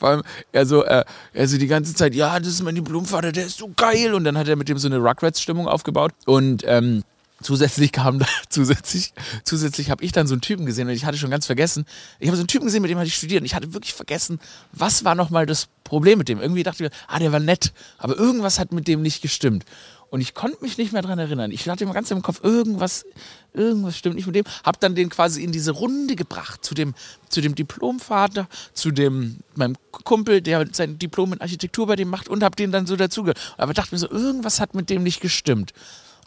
allem 0.00 0.22
er, 0.52 0.64
so, 0.64 0.84
äh, 0.84 1.04
er 1.32 1.48
so 1.48 1.58
die 1.58 1.66
ganze 1.66 1.92
Zeit, 1.92 2.14
ja, 2.14 2.38
das 2.38 2.50
ist 2.50 2.62
mein 2.62 2.76
Diplomvater, 2.76 3.32
der 3.32 3.46
ist 3.46 3.58
so 3.58 3.68
geil. 3.74 4.14
Und 4.14 4.22
dann 4.22 4.38
hat 4.38 4.46
er 4.46 4.54
mit 4.54 4.68
dem 4.68 4.78
so 4.78 4.86
eine 4.86 4.98
Rugrats-Stimmung 4.98 5.66
aufgebaut. 5.66 6.12
Und 6.24 6.62
ähm, 6.68 7.02
Zusätzlich 7.42 7.92
kam 7.92 8.18
da, 8.18 8.26
zusätzlich, 8.48 9.12
zusätzlich 9.44 9.90
habe 9.90 10.02
ich 10.02 10.12
dann 10.12 10.26
so 10.26 10.34
einen 10.34 10.40
Typen 10.40 10.64
gesehen 10.64 10.88
und 10.88 10.94
ich 10.94 11.04
hatte 11.04 11.18
schon 11.18 11.30
ganz 11.30 11.44
vergessen. 11.44 11.84
Ich 12.18 12.28
habe 12.28 12.36
so 12.36 12.40
einen 12.40 12.48
Typen 12.48 12.64
gesehen, 12.64 12.80
mit 12.80 12.90
dem 12.90 12.98
hatte 12.98 13.08
ich 13.08 13.14
studiert 13.14 13.42
und 13.42 13.46
ich 13.46 13.54
hatte 13.54 13.74
wirklich 13.74 13.92
vergessen, 13.92 14.40
was 14.72 15.04
war 15.04 15.14
nochmal 15.14 15.44
das 15.44 15.68
Problem 15.84 16.18
mit 16.18 16.28
dem. 16.28 16.40
Irgendwie 16.40 16.62
dachte 16.62 16.82
ich 16.82 16.90
mir, 16.90 16.96
ah, 17.08 17.18
der 17.18 17.32
war 17.32 17.40
nett, 17.40 17.74
aber 17.98 18.16
irgendwas 18.16 18.58
hat 18.58 18.72
mit 18.72 18.88
dem 18.88 19.02
nicht 19.02 19.20
gestimmt. 19.20 19.64
Und 20.10 20.20
ich 20.20 20.34
konnte 20.34 20.62
mich 20.62 20.78
nicht 20.78 20.92
mehr 20.92 21.02
daran 21.02 21.18
erinnern. 21.18 21.50
Ich 21.50 21.68
hatte 21.68 21.84
immer 21.84 21.92
ganz 21.92 22.10
im 22.10 22.22
Kopf, 22.22 22.42
irgendwas, 22.42 23.04
irgendwas 23.52 23.96
stimmt 23.96 24.14
nicht 24.14 24.26
mit 24.26 24.36
dem. 24.36 24.44
Hab 24.64 24.78
dann 24.80 24.94
den 24.94 25.08
quasi 25.08 25.42
in 25.42 25.52
diese 25.52 25.72
Runde 25.72 26.14
gebracht, 26.14 26.64
zu 26.64 26.74
dem, 26.74 26.94
zu 27.28 27.40
dem 27.40 27.54
Diplomvater, 27.54 28.48
zu 28.72 28.92
dem, 28.92 29.38
meinem 29.56 29.76
Kumpel, 29.90 30.40
der 30.40 30.64
sein 30.72 30.98
Diplom 30.98 31.32
in 31.32 31.40
Architektur 31.40 31.86
bei 31.86 31.96
dem 31.96 32.08
macht 32.08 32.28
und 32.28 32.44
hab 32.44 32.56
den 32.56 32.70
dann 32.70 32.86
so 32.86 32.96
dazugehört. 32.96 33.38
Aber 33.58 33.74
dachte 33.74 33.94
mir 33.94 33.98
so, 33.98 34.08
irgendwas 34.08 34.60
hat 34.60 34.74
mit 34.74 34.90
dem 34.90 35.02
nicht 35.02 35.20
gestimmt. 35.20 35.72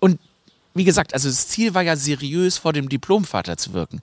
Und 0.01 0.19
wie 0.73 0.83
gesagt, 0.83 1.13
also 1.13 1.29
das 1.29 1.47
Ziel 1.47 1.73
war 1.73 1.81
ja 1.81 1.95
seriös 1.95 2.57
vor 2.57 2.73
dem 2.73 2.89
Diplomvater 2.89 3.57
zu 3.57 3.73
wirken. 3.73 4.01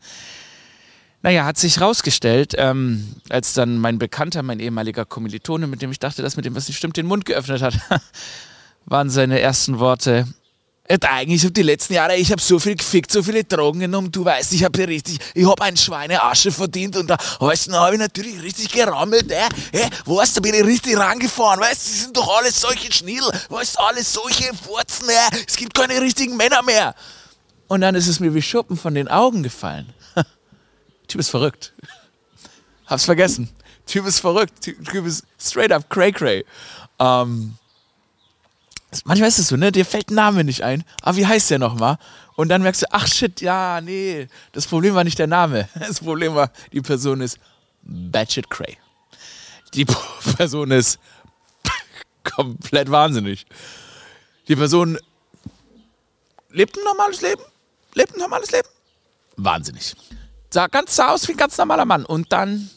Naja, 1.22 1.44
hat 1.44 1.58
sich 1.58 1.80
rausgestellt, 1.80 2.54
ähm, 2.56 3.16
als 3.30 3.52
dann 3.52 3.78
mein 3.78 3.98
Bekannter, 3.98 4.42
mein 4.42 4.60
ehemaliger 4.60 5.04
Kommilitone, 5.04 5.66
mit 5.66 5.82
dem 5.82 5.90
ich 5.90 5.98
dachte, 5.98 6.22
dass 6.22 6.36
mit 6.36 6.44
dem 6.44 6.54
was 6.54 6.68
nicht 6.68 6.76
stimmt, 6.76 6.96
den 6.96 7.06
Mund 7.06 7.24
geöffnet 7.24 7.62
hat, 7.62 7.74
waren 8.86 9.10
seine 9.10 9.40
ersten 9.40 9.78
Worte, 9.78 10.26
ja, 10.88 10.96
eigentlich 11.10 11.42
habe 11.42 11.52
die 11.52 11.62
letzten 11.62 11.94
Jahre, 11.94 12.16
ich 12.16 12.30
habe 12.30 12.40
so 12.40 12.60
viel 12.60 12.76
gefickt, 12.76 13.10
so 13.10 13.22
viele 13.22 13.42
Drogen 13.42 13.80
genommen, 13.80 14.12
du 14.12 14.24
weißt, 14.24 14.52
ich 14.52 14.62
habe 14.62 14.86
richtig, 14.86 15.18
ich 15.34 15.44
habe 15.44 15.62
einen 15.62 15.76
Schweineasche 15.76 16.52
verdient 16.52 16.96
und 16.96 17.08
da, 17.08 17.16
weißt 17.40 17.72
habe 17.72 17.94
ich 17.94 18.00
natürlich 18.00 18.40
richtig 18.42 18.70
gerammelt, 18.70 19.30
äh, 19.32 19.46
äh, 19.72 19.90
weißt 20.04 20.36
du, 20.36 20.42
bin 20.42 20.54
ich 20.54 20.64
richtig 20.64 20.96
rangefahren, 20.96 21.60
weißt 21.60 21.86
du, 21.86 21.90
die 21.90 21.98
sind 21.98 22.16
doch 22.16 22.38
alles 22.38 22.60
solche 22.60 22.92
Schnittel, 22.92 23.28
weißt 23.48 23.76
du, 23.76 23.80
alles 23.80 24.12
solche 24.12 24.54
Furzen, 24.54 25.08
äh, 25.08 25.44
es 25.46 25.56
gibt 25.56 25.74
keine 25.74 26.00
richtigen 26.00 26.36
Männer 26.36 26.62
mehr. 26.62 26.94
Und 27.68 27.80
dann 27.80 27.96
ist 27.96 28.06
es 28.06 28.20
mir 28.20 28.32
wie 28.32 28.42
Schuppen 28.42 28.76
von 28.76 28.94
den 28.94 29.08
Augen 29.08 29.42
gefallen. 29.42 29.92
typ 31.08 31.20
ist 31.20 31.30
verrückt. 31.30 31.72
Hab's 32.86 33.04
vergessen. 33.04 33.48
Typ 33.86 34.06
ist 34.06 34.20
verrückt. 34.20 34.60
Typ 34.60 35.04
ist 35.04 35.24
straight 35.40 35.72
up 35.72 35.90
cray 35.90 36.12
cray. 36.12 36.44
Ähm, 37.00 37.56
manchmal 39.04 39.28
ist 39.28 39.38
es 39.38 39.48
so, 39.48 39.56
ne? 39.56 39.72
Dir 39.72 39.84
fällt 39.84 40.10
ein 40.10 40.14
Name 40.14 40.44
nicht 40.44 40.62
ein. 40.62 40.84
Aber 41.02 41.16
wie 41.16 41.26
heißt 41.26 41.50
der 41.50 41.58
nochmal? 41.58 41.98
Und 42.36 42.48
dann 42.48 42.62
merkst 42.62 42.82
du, 42.82 42.86
ach 42.90 43.06
shit, 43.06 43.40
ja, 43.40 43.80
nee, 43.80 44.28
das 44.52 44.66
Problem 44.66 44.94
war 44.94 45.04
nicht 45.04 45.18
der 45.18 45.26
Name. 45.26 45.68
Das 45.78 46.00
Problem 46.00 46.34
war, 46.34 46.50
die 46.72 46.80
Person 46.80 47.20
ist 47.20 47.38
batshit 47.82 48.50
cray. 48.50 48.76
Die 49.74 49.84
Person 50.36 50.70
ist 50.70 50.98
komplett 52.24 52.90
wahnsinnig. 52.90 53.46
Die 54.48 54.56
Person 54.56 54.98
lebt 56.50 56.76
ein 56.76 56.84
normales 56.84 57.20
Leben, 57.20 57.42
lebt 57.94 58.14
ein 58.14 58.20
normales 58.20 58.50
Leben, 58.50 58.68
wahnsinnig. 59.36 59.94
Sah 60.50 60.68
ganz 60.68 60.94
sah 60.94 61.10
aus 61.10 61.26
wie 61.28 61.32
ein 61.32 61.38
ganz 61.38 61.58
normaler 61.58 61.84
Mann. 61.84 62.04
Und 62.04 62.32
dann 62.32 62.70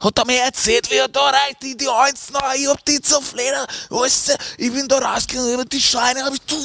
hat 0.00 0.18
er 0.18 0.24
mir 0.24 0.40
erzählt, 0.40 0.90
wie 0.90 0.96
er 0.96 1.08
da 1.08 1.28
reicht, 1.28 1.62
die, 1.62 1.76
die 1.76 1.88
eins 1.88 2.30
noch, 2.32 2.54
ich 2.54 2.66
hab 2.66 2.84
die 2.84 3.00
zerfledert, 3.00 3.68
weißt 3.90 4.28
du, 4.28 4.32
ich 4.56 4.72
bin 4.72 4.88
da 4.88 4.98
rausgegangen, 4.98 5.68
die 5.68 5.80
Scheine 5.80 6.24
habe 6.24 6.36
ich 6.36 6.56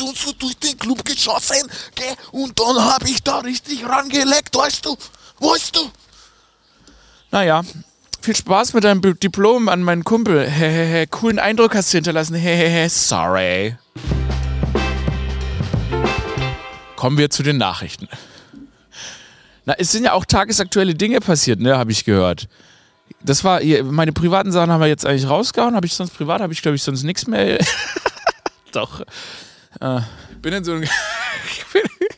uns 0.00 0.36
durch 0.38 0.54
den 0.56 0.78
Club 0.78 1.04
geschossen, 1.04 1.68
gell, 1.94 2.14
und 2.30 2.58
dann 2.58 2.76
habe 2.76 3.08
ich 3.08 3.22
da 3.22 3.38
richtig 3.38 3.84
rangeleckt, 3.84 4.56
weißt 4.56 4.86
du, 4.86 4.96
weißt 5.40 5.74
du. 5.74 5.90
Naja, 7.32 7.62
viel 8.20 8.36
Spaß 8.36 8.74
mit 8.74 8.84
deinem 8.84 9.02
Diplom 9.18 9.68
an 9.68 9.82
meinen 9.82 10.04
Kumpel. 10.04 10.48
Hehehe, 10.48 11.08
coolen 11.08 11.40
Eindruck 11.40 11.74
hast 11.74 11.92
du 11.92 11.96
hinterlassen. 11.96 12.34
Hehehe, 12.36 12.88
sorry. 12.88 13.76
Kommen 16.94 17.18
wir 17.18 17.28
zu 17.28 17.42
den 17.42 17.58
Nachrichten. 17.58 18.08
Na, 19.64 19.74
es 19.78 19.90
sind 19.90 20.04
ja 20.04 20.12
auch 20.12 20.24
tagesaktuelle 20.24 20.94
Dinge 20.94 21.18
passiert, 21.20 21.58
ne, 21.58 21.76
habe 21.76 21.90
ich 21.90 22.04
gehört 22.04 22.46
das 23.22 23.44
war, 23.44 23.60
meine 23.84 24.12
privaten 24.12 24.52
Sachen 24.52 24.70
haben 24.70 24.80
wir 24.80 24.86
jetzt 24.86 25.06
eigentlich 25.06 25.28
rausgehauen. 25.28 25.74
Habe 25.74 25.86
ich 25.86 25.94
sonst 25.94 26.14
privat, 26.14 26.40
habe 26.40 26.52
ich 26.52 26.62
glaube 26.62 26.76
ich 26.76 26.82
sonst 26.82 27.02
nichts 27.02 27.26
mehr. 27.26 27.58
Doch. 28.72 29.00
Äh, 29.80 30.00
bin 30.40 30.52
in 30.52 30.64
so 30.64 30.72
ein, 30.74 30.82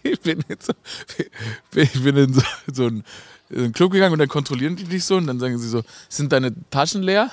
ich 0.03 0.21
bin 0.21 0.45
in 0.49 0.57
so, 0.61 0.73
ich 1.75 2.03
bin 2.03 2.17
in 2.17 2.35
so, 2.35 2.43
so 2.73 2.87
ein, 2.87 3.05
in 3.51 3.65
einen 3.65 3.73
Club 3.73 3.93
gegangen 3.93 4.13
und 4.13 4.19
dann 4.19 4.29
kontrollieren 4.29 4.77
die 4.77 4.85
dich 4.85 5.05
so 5.05 5.17
und 5.17 5.27
dann 5.27 5.39
sagen 5.39 5.59
sie 5.59 5.69
so, 5.69 5.83
sind 6.09 6.33
deine 6.33 6.53
Taschen 6.71 7.03
leer? 7.03 7.31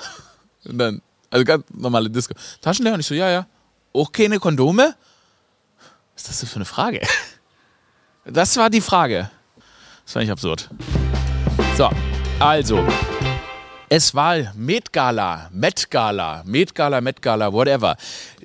Und 0.64 0.78
dann, 0.78 1.02
also 1.30 1.44
ganz 1.44 1.64
normale 1.72 2.08
Disco. 2.08 2.34
Taschen 2.60 2.84
leer? 2.84 2.94
Und 2.94 3.00
ich 3.00 3.06
so, 3.06 3.14
ja, 3.14 3.28
ja. 3.28 3.46
Auch 3.92 4.12
keine 4.12 4.38
Kondome? 4.38 4.94
Was 6.14 6.22
ist 6.22 6.28
das 6.28 6.40
denn 6.40 6.48
für 6.48 6.56
eine 6.56 6.64
Frage? 6.64 7.00
Das 8.24 8.56
war 8.56 8.70
die 8.70 8.80
Frage. 8.80 9.30
Das 10.04 10.12
fand 10.12 10.24
ich 10.24 10.30
absurd. 10.30 10.70
So, 11.76 11.90
also. 12.38 12.86
Es 13.96 14.12
war 14.12 14.52
Met 14.56 14.92
Gala, 14.92 15.48
Met 15.52 15.88
Gala, 15.88 16.42
Met 16.44 16.74
Gala, 16.74 17.00
Met 17.00 17.22
Gala, 17.22 17.52
whatever. 17.52 17.96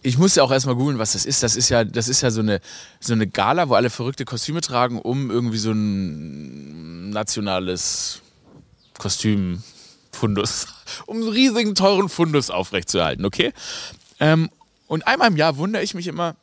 ich 0.04 0.16
muss 0.16 0.36
ja 0.36 0.44
auch 0.44 0.52
erstmal 0.52 0.76
googeln, 0.76 1.00
was 1.00 1.14
das 1.14 1.26
ist. 1.26 1.42
Das 1.42 1.56
ist 1.56 1.70
ja, 1.70 1.84
das 1.84 2.08
ist 2.08 2.22
ja 2.22 2.30
so 2.30 2.42
eine, 2.42 2.62
so 3.00 3.14
eine 3.14 3.26
Gala, 3.26 3.68
wo 3.68 3.74
alle 3.74 3.90
verrückte 3.90 4.26
Kostüme 4.26 4.62
tragen, 4.62 5.02
um 5.02 5.32
irgendwie 5.32 5.58
so 5.58 5.72
ein 5.72 7.10
nationales 7.10 8.22
Kostümfundus, 9.00 10.68
um 11.08 11.18
einen 11.18 11.30
riesigen, 11.30 11.74
teuren 11.74 12.10
Fundus 12.10 12.52
aufrechtzuerhalten, 12.52 13.26
okay? 13.26 13.52
Ähm, 14.20 14.52
und 14.86 15.08
einmal 15.08 15.30
im 15.30 15.36
Jahr 15.38 15.58
wundere 15.58 15.82
ich 15.82 15.96
mich 15.96 16.06
immer, 16.06 16.36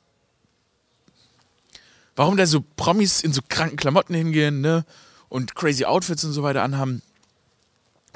warum 2.16 2.36
da 2.36 2.44
so 2.44 2.64
Promis 2.74 3.20
in 3.20 3.32
so 3.32 3.40
kranken 3.48 3.76
Klamotten 3.76 4.14
hingehen, 4.14 4.62
ne? 4.62 4.84
Und 5.28 5.54
crazy 5.54 5.84
Outfits 5.84 6.24
und 6.24 6.32
so 6.32 6.42
weiter 6.42 6.64
anhaben. 6.64 7.02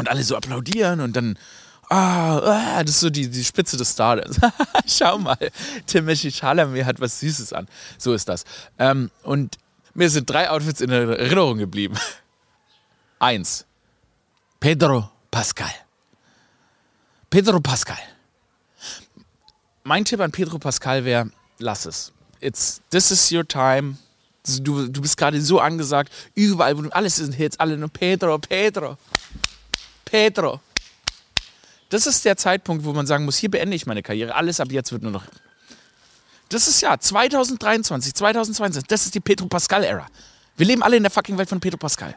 Und 0.01 0.09
alle 0.09 0.23
so 0.23 0.37
applaudieren 0.37 1.01
und 1.01 1.15
dann, 1.15 1.39
ah, 1.89 2.39
ah 2.39 2.83
das 2.83 2.97
ist 2.97 3.01
so 3.01 3.11
die, 3.11 3.29
die 3.29 3.45
Spitze 3.45 3.77
des 3.77 3.93
Stars. 3.93 4.37
Schau 4.87 5.19
mal, 5.19 5.39
Timothy 5.87 6.33
Chalamet 6.33 6.85
hat 6.85 7.01
was 7.01 7.21
Süßes 7.21 7.53
an. 7.53 7.69
So 7.99 8.13
ist 8.13 8.29
das. 8.29 8.45
Ähm, 8.79 9.11
und 9.23 9.59
mir 9.95 10.11
sind 10.11 10.29
drei 10.29 10.51
Outfits 10.51 10.81
in 10.81 10.91
Erinnerung 10.91 11.59
geblieben. 11.59 11.97
Eins. 13.19 13.67
Pedro 14.59 15.11
Pascal. 15.31 15.71
Pedro 17.29 17.61
Pascal. 17.61 17.99
Mein 19.85 20.05
Tipp 20.05 20.21
an 20.21 20.33
Pedro 20.33 20.59
Pascal 20.59 21.05
wäre, 21.05 21.31
lass 21.59 21.87
es 21.87 22.13
it's, 22.41 22.81
this 22.91 23.11
is 23.11 23.31
your 23.31 23.45
time. 23.45 23.97
Du, 24.63 24.89
du 24.89 25.03
bist 25.03 25.17
gerade 25.17 25.41
so 25.41 25.61
angesagt, 25.61 26.11
überall, 26.35 26.77
wo 26.77 26.83
du, 26.83 26.91
alles 26.91 27.17
sind 27.17 27.35
Hits, 27.35 27.61
alle 27.61 27.77
nur 27.77 27.91
Pedro, 27.91 28.39
Pedro, 28.39 28.97
Pedro. 30.11 30.61
Das 31.89 32.07
ist 32.07 32.25
der 32.25 32.37
Zeitpunkt, 32.37 32.85
wo 32.85 32.93
man 32.93 33.07
sagen 33.07 33.25
muss, 33.25 33.37
hier 33.37 33.51
beende 33.51 33.77
ich 33.77 33.87
meine 33.87 34.03
Karriere. 34.03 34.35
Alles 34.35 34.61
ab 34.61 34.71
jetzt 34.71 34.93
wird 34.93 35.03
nur 35.03 35.13
noch. 35.13 35.25
Das 36.49 36.69
ist 36.69 36.81
ja 36.81 36.99
2023, 36.99 38.15
2022. 38.15 38.89
Das 38.89 39.05
ist 39.05 39.15
die 39.15 39.21
Pedro 39.21 39.47
Pascal-Ära. 39.47 40.07
Wir 40.57 40.67
leben 40.67 40.83
alle 40.83 40.97
in 40.97 41.03
der 41.03 41.11
fucking 41.11 41.39
Welt 41.39 41.49
von 41.49 41.61
Pedro 41.61 41.79
Pascal. 41.79 42.17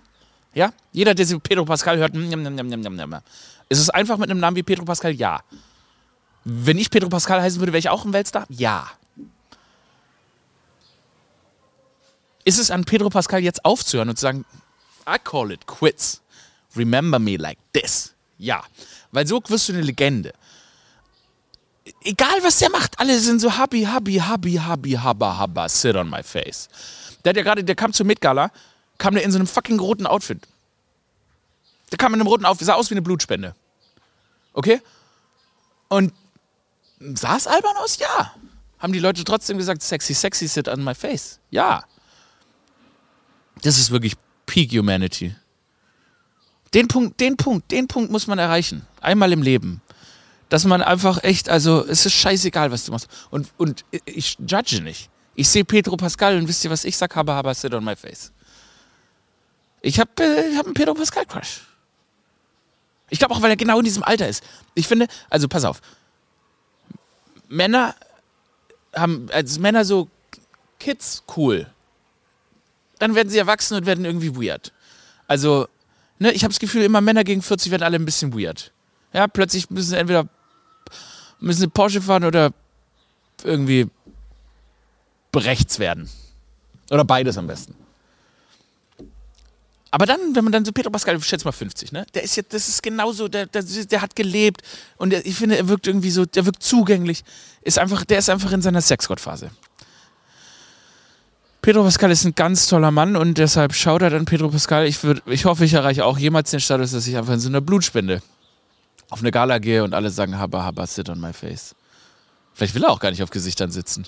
Ja? 0.54 0.74
Jeder, 0.92 1.14
der 1.16 1.26
Pedro 1.40 1.66
Pascal 1.66 1.98
hört, 1.98 2.14
mm, 2.14 2.28
njam, 2.28 2.42
njam, 2.42 2.68
njam, 2.68 2.96
njam, 2.96 3.22
ist 3.70 3.80
es 3.80 3.90
einfach 3.90 4.18
mit 4.18 4.30
einem 4.30 4.40
Namen 4.40 4.58
wie 4.58 4.64
Pedro 4.64 4.86
Pascal? 4.86 5.12
Ja. 5.14 5.42
Wenn 6.44 6.78
ich 6.78 6.90
Pedro 6.90 7.10
Pascal 7.10 7.42
heißen 7.42 7.60
würde, 7.60 7.74
wäre 7.74 7.80
ich 7.80 7.90
auch 7.90 8.06
ein 8.06 8.14
Weltstar? 8.14 8.46
Ja. 8.50 8.92
ist 12.46 12.60
es 12.60 12.72
an 12.72 12.86
Pedro 12.86 13.10
Pascal 13.10 13.42
jetzt 13.42 13.64
aufzuhören 13.66 14.10
und 14.10 14.18
zu 14.18 14.24
sagen, 14.24 14.46
I 15.08 15.18
call 15.24 15.52
it 15.52 15.66
quits. 15.68 16.22
Remember 16.76 17.20
me 17.20 17.38
like 17.38 17.60
this. 17.74 18.14
Ja, 18.38 18.64
weil 19.12 19.28
so 19.28 19.42
wirst 19.48 19.70
du 19.70 19.74
eine 19.74 19.82
Legende. 19.82 20.34
Egal 22.04 22.42
was 22.42 22.60
der 22.60 22.70
macht, 22.70 23.00
alle 23.00 23.18
sind 23.20 23.40
so 23.40 23.50
happy, 23.50 23.84
happy, 23.84 24.14
happy, 24.14 24.54
happy, 24.54 24.92
habba, 24.92 25.38
habba, 25.38 25.70
sit 25.70 25.96
on 25.96 26.10
my 26.10 26.24
face. 26.24 26.70
Der 27.24 27.30
hat 27.30 27.38
ja 27.38 27.44
gerade, 27.44 27.64
der 27.64 27.76
kam 27.76 27.94
zur 27.94 28.06
Met-Gala, 28.06 28.52
kam 28.98 29.14
der 29.14 29.24
in 29.24 29.32
so 29.32 29.38
einem 29.38 29.48
fucking 29.48 29.80
roten 29.80 30.08
Outfit. 30.08 30.40
Der 31.92 31.98
kam 31.98 32.14
in 32.14 32.20
einem 32.20 32.28
roten 32.28 32.46
Outfit, 32.46 32.66
sah 32.68 32.74
aus 32.74 32.90
wie 32.90 32.96
eine 32.96 33.02
Blutspende. 33.02 33.56
Okay? 34.54 34.82
Und 35.90 36.14
sah 37.00 37.36
es 37.36 37.48
albern 37.48 37.78
aus? 37.78 38.00
Ja. 38.00 38.34
Haben 38.80 38.94
die 38.94 39.00
Leute 39.00 39.24
trotzdem 39.24 39.58
gesagt, 39.58 39.82
sexy, 39.84 40.14
sexy, 40.14 40.48
sit 40.48 40.68
on 40.68 40.84
my 40.84 40.96
face? 40.96 41.40
Ja. 41.52 41.86
Das 43.62 43.78
ist 43.78 43.92
wirklich 43.92 44.16
Peak 44.46 44.72
Humanity. 44.72 45.36
Den 46.74 46.88
Punkt, 46.88 47.20
den 47.20 47.38
Punkt, 47.38 47.72
den 47.72 47.88
Punkt 47.88 48.12
muss 48.12 48.28
man 48.28 48.40
erreichen. 48.40 48.86
Einmal 49.02 49.32
im 49.32 49.42
Leben. 49.42 49.82
Dass 50.50 50.66
man 50.66 50.82
einfach 50.82 51.24
echt, 51.24 51.50
also 51.50 51.86
es 51.86 52.06
ist 52.06 52.14
scheißegal, 52.14 52.72
was 52.72 52.86
du 52.86 52.92
machst. 52.92 53.08
Und, 53.30 53.50
und 53.58 53.86
ich 54.06 54.38
judge 54.48 54.82
nicht. 54.82 55.10
Ich 55.36 55.50
sehe 55.50 55.66
Pedro 55.66 55.98
Pascal 55.98 56.38
und 56.38 56.48
wisst 56.48 56.64
ihr, 56.64 56.72
was 56.72 56.86
ich 56.86 56.96
sag? 56.96 57.16
Habe, 57.16 57.34
habe, 57.34 57.54
sit 57.54 57.74
on 57.74 57.84
my 57.84 57.96
face. 57.96 58.32
Ich 59.82 60.00
habe 60.00 60.12
äh, 60.24 60.56
hab 60.56 60.66
einen 60.66 60.74
Pedro 60.74 60.94
Pascal 60.94 61.26
Crush. 61.26 61.62
Ich 63.10 63.20
glaube 63.20 63.34
auch, 63.34 63.42
weil 63.42 63.50
er 63.50 63.58
genau 63.58 63.80
in 63.80 63.86
diesem 63.86 64.04
Alter 64.04 64.28
ist. 64.28 64.44
Ich 64.76 64.88
finde, 64.88 65.08
also 65.30 65.48
pass 65.48 65.66
auf. 65.66 65.82
Männer 67.48 67.96
haben, 68.96 69.28
als 69.32 69.60
Männer 69.60 69.86
so 69.86 70.08
Kids 70.80 71.24
cool 71.36 71.68
dann 73.04 73.16
werden 73.16 73.30
sie 73.30 73.38
erwachsen 73.38 73.76
und 73.76 73.86
werden 73.86 74.06
irgendwie 74.06 74.34
weird. 74.34 74.72
Also, 75.28 75.68
ne, 76.24 76.32
ich 76.32 76.44
habe 76.44 76.54
das 76.54 76.60
Gefühl, 76.60 76.84
immer 76.84 77.02
Männer 77.02 77.24
gegen 77.24 77.42
40 77.42 77.72
werden 77.72 77.84
alle 77.84 77.98
ein 77.98 78.06
bisschen 78.06 78.34
weird. 78.34 78.72
Ja, 79.12 79.28
plötzlich 79.28 79.70
müssen 79.70 79.90
sie 79.90 79.98
entweder 79.98 80.28
müssen 81.40 81.60
sie 81.60 81.68
Porsche 81.68 82.02
fahren 82.02 82.24
oder 82.24 82.52
irgendwie 83.44 83.90
rechts 85.36 85.80
werden. 85.80 86.10
Oder 86.90 87.04
beides 87.04 87.38
am 87.38 87.48
besten. 87.48 87.76
Aber 89.92 90.06
dann, 90.06 90.36
wenn 90.36 90.44
man 90.44 90.54
dann 90.54 90.64
so 90.64 90.72
Pedro 90.72 90.90
Pascal, 90.90 91.22
schätze 91.22 91.46
mal 91.46 91.52
50, 91.52 91.92
ne? 91.92 92.06
Der 92.14 92.24
ist 92.24 92.36
jetzt, 92.36 92.54
das 92.54 92.68
ist 92.68 92.82
genauso, 92.82 93.28
der, 93.28 93.46
der, 93.46 93.62
der 93.64 94.02
hat 94.02 94.16
gelebt 94.16 94.62
und 94.98 95.10
der, 95.10 95.26
ich 95.26 95.36
finde, 95.36 95.58
er 95.58 95.68
wirkt 95.68 95.86
irgendwie 95.86 96.10
so, 96.10 96.26
der 96.26 96.46
wirkt 96.46 96.64
zugänglich. 96.64 97.24
Ist 97.62 97.78
einfach, 97.78 98.06
der 98.06 98.20
ist 98.20 98.30
einfach 98.30 98.52
in 98.54 98.62
seiner 98.62 98.82
Sexgottphase. 98.82 99.52
Pedro 101.64 101.84
Pascal 101.84 102.12
ist 102.12 102.26
ein 102.26 102.36
ganz 102.36 102.68
toller 102.68 102.92
Mann 102.92 103.16
und 103.16 103.38
deshalb 103.38 103.74
schaut 103.74 104.02
er 104.02 104.10
dann 104.10 104.26
Pedro 104.26 104.50
Pascal. 104.50 104.86
Ich, 104.86 105.02
würd, 105.02 105.24
ich 105.28 105.46
hoffe, 105.46 105.64
ich 105.64 105.72
erreiche 105.72 106.04
auch 106.04 106.18
jemals 106.18 106.52
den 106.52 106.60
Status, 106.60 106.92
dass 106.92 107.08
ich 107.08 107.16
einfach 107.16 107.32
in 107.32 107.40
so 107.40 107.48
einer 107.48 107.62
Blutspende 107.62 108.22
auf 109.10 109.22
eine 109.22 109.32
Gala 109.32 109.60
gehe 109.60 109.82
und 109.86 109.94
alle 109.94 110.10
sagen, 110.10 110.38
haba, 110.38 110.66
haba, 110.66 110.86
sit 110.86 111.08
on 111.08 111.22
my 111.22 111.32
face. 111.32 111.74
Vielleicht 112.54 112.76
will 112.76 112.84
er 112.84 112.90
auch 112.90 113.00
gar 113.00 113.12
nicht 113.12 113.24
auf 113.24 113.30
Gesichtern 113.30 113.72
sitzen. 113.72 114.06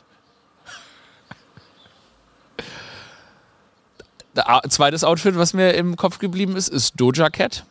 Zweites 4.67 5.05
Outfit, 5.05 5.37
was 5.37 5.53
mir 5.53 5.75
im 5.75 5.95
Kopf 5.95 6.19
geblieben 6.19 6.57
ist, 6.57 6.67
ist 6.67 6.99
Doja 6.99 7.29
Cat. 7.29 7.63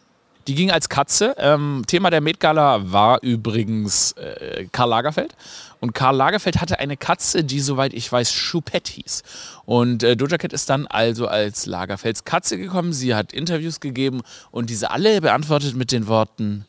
Die 0.47 0.55
ging 0.55 0.71
als 0.71 0.89
Katze. 0.89 1.35
Ähm, 1.39 1.85
Thema 1.87 2.11
der 2.11 2.21
Met 2.21 2.39
Gala 2.39 2.93
war 2.93 3.23
übrigens 3.23 4.13
äh, 4.13 4.67
Karl 4.73 4.91
Lagerfeld. 4.91 5.35
Und 5.81 5.95
Karl 5.95 6.17
Lagerfeld 6.17 6.61
hatte 6.61 6.79
eine 6.79 6.97
Katze, 6.97 7.45
die, 7.45 7.61
soweit 7.61 7.95
ich 7.95 8.11
weiß, 8.11 8.33
Choupette 8.33 8.93
hieß. 8.93 9.23
Und 9.65 10.03
äh, 10.03 10.17
Doja 10.17 10.39
Cat 10.39 10.53
ist 10.53 10.69
dann 10.69 10.87
also 10.87 11.27
als 11.27 11.67
Lagerfelds 11.67 12.25
Katze 12.25 12.59
gekommen. 12.59 12.93
Sie 12.93 13.15
hat 13.15 13.33
Interviews 13.33 13.81
gegeben 13.81 14.23
und 14.51 14.71
diese 14.71 14.91
alle 14.91 15.21
beantwortet 15.21 15.75
mit 15.77 15.93
den 15.93 16.07
Worten 16.07 16.67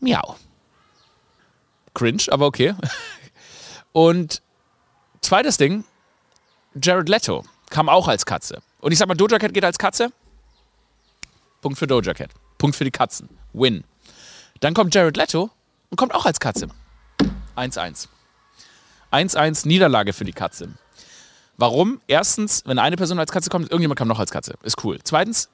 Miau. 0.00 0.36
Cringe, 1.94 2.22
aber 2.28 2.46
okay. 2.46 2.74
Und 3.92 4.42
zweites 5.22 5.56
Ding, 5.56 5.84
Jared 6.80 7.08
Leto 7.08 7.44
kam 7.70 7.88
auch 7.88 8.06
als 8.06 8.24
Katze. 8.24 8.60
Und 8.80 8.92
ich 8.92 8.98
sag 8.98 9.08
mal, 9.08 9.14
Doja 9.14 9.38
Cat 9.38 9.52
geht 9.52 9.64
als 9.64 9.78
Katze. 9.78 10.12
Punkt 11.60 11.78
für 11.78 11.86
Doja 11.86 12.14
Cat. 12.14 12.30
Punkt 12.58 12.76
für 12.76 12.84
die 12.84 12.90
Katzen. 12.90 13.28
Win. 13.52 13.84
Dann 14.60 14.74
kommt 14.74 14.94
Jared 14.94 15.16
Leto 15.16 15.50
und 15.90 15.96
kommt 15.96 16.14
auch 16.14 16.26
als 16.26 16.40
Katze. 16.40 16.68
1-1. 17.56 18.08
1-1 19.12 19.66
Niederlage 19.66 20.12
für 20.12 20.24
die 20.24 20.32
Katze. 20.32 20.68
Warum? 21.56 22.00
Erstens, 22.06 22.62
wenn 22.66 22.78
eine 22.78 22.96
Person 22.96 23.18
als 23.18 23.32
Katze 23.32 23.50
kommt, 23.50 23.70
irgendjemand 23.70 23.98
kam 23.98 24.08
noch 24.08 24.20
als 24.20 24.30
Katze. 24.30 24.54
Ist 24.62 24.84
cool. 24.84 24.98
Zweitens, 25.02 25.48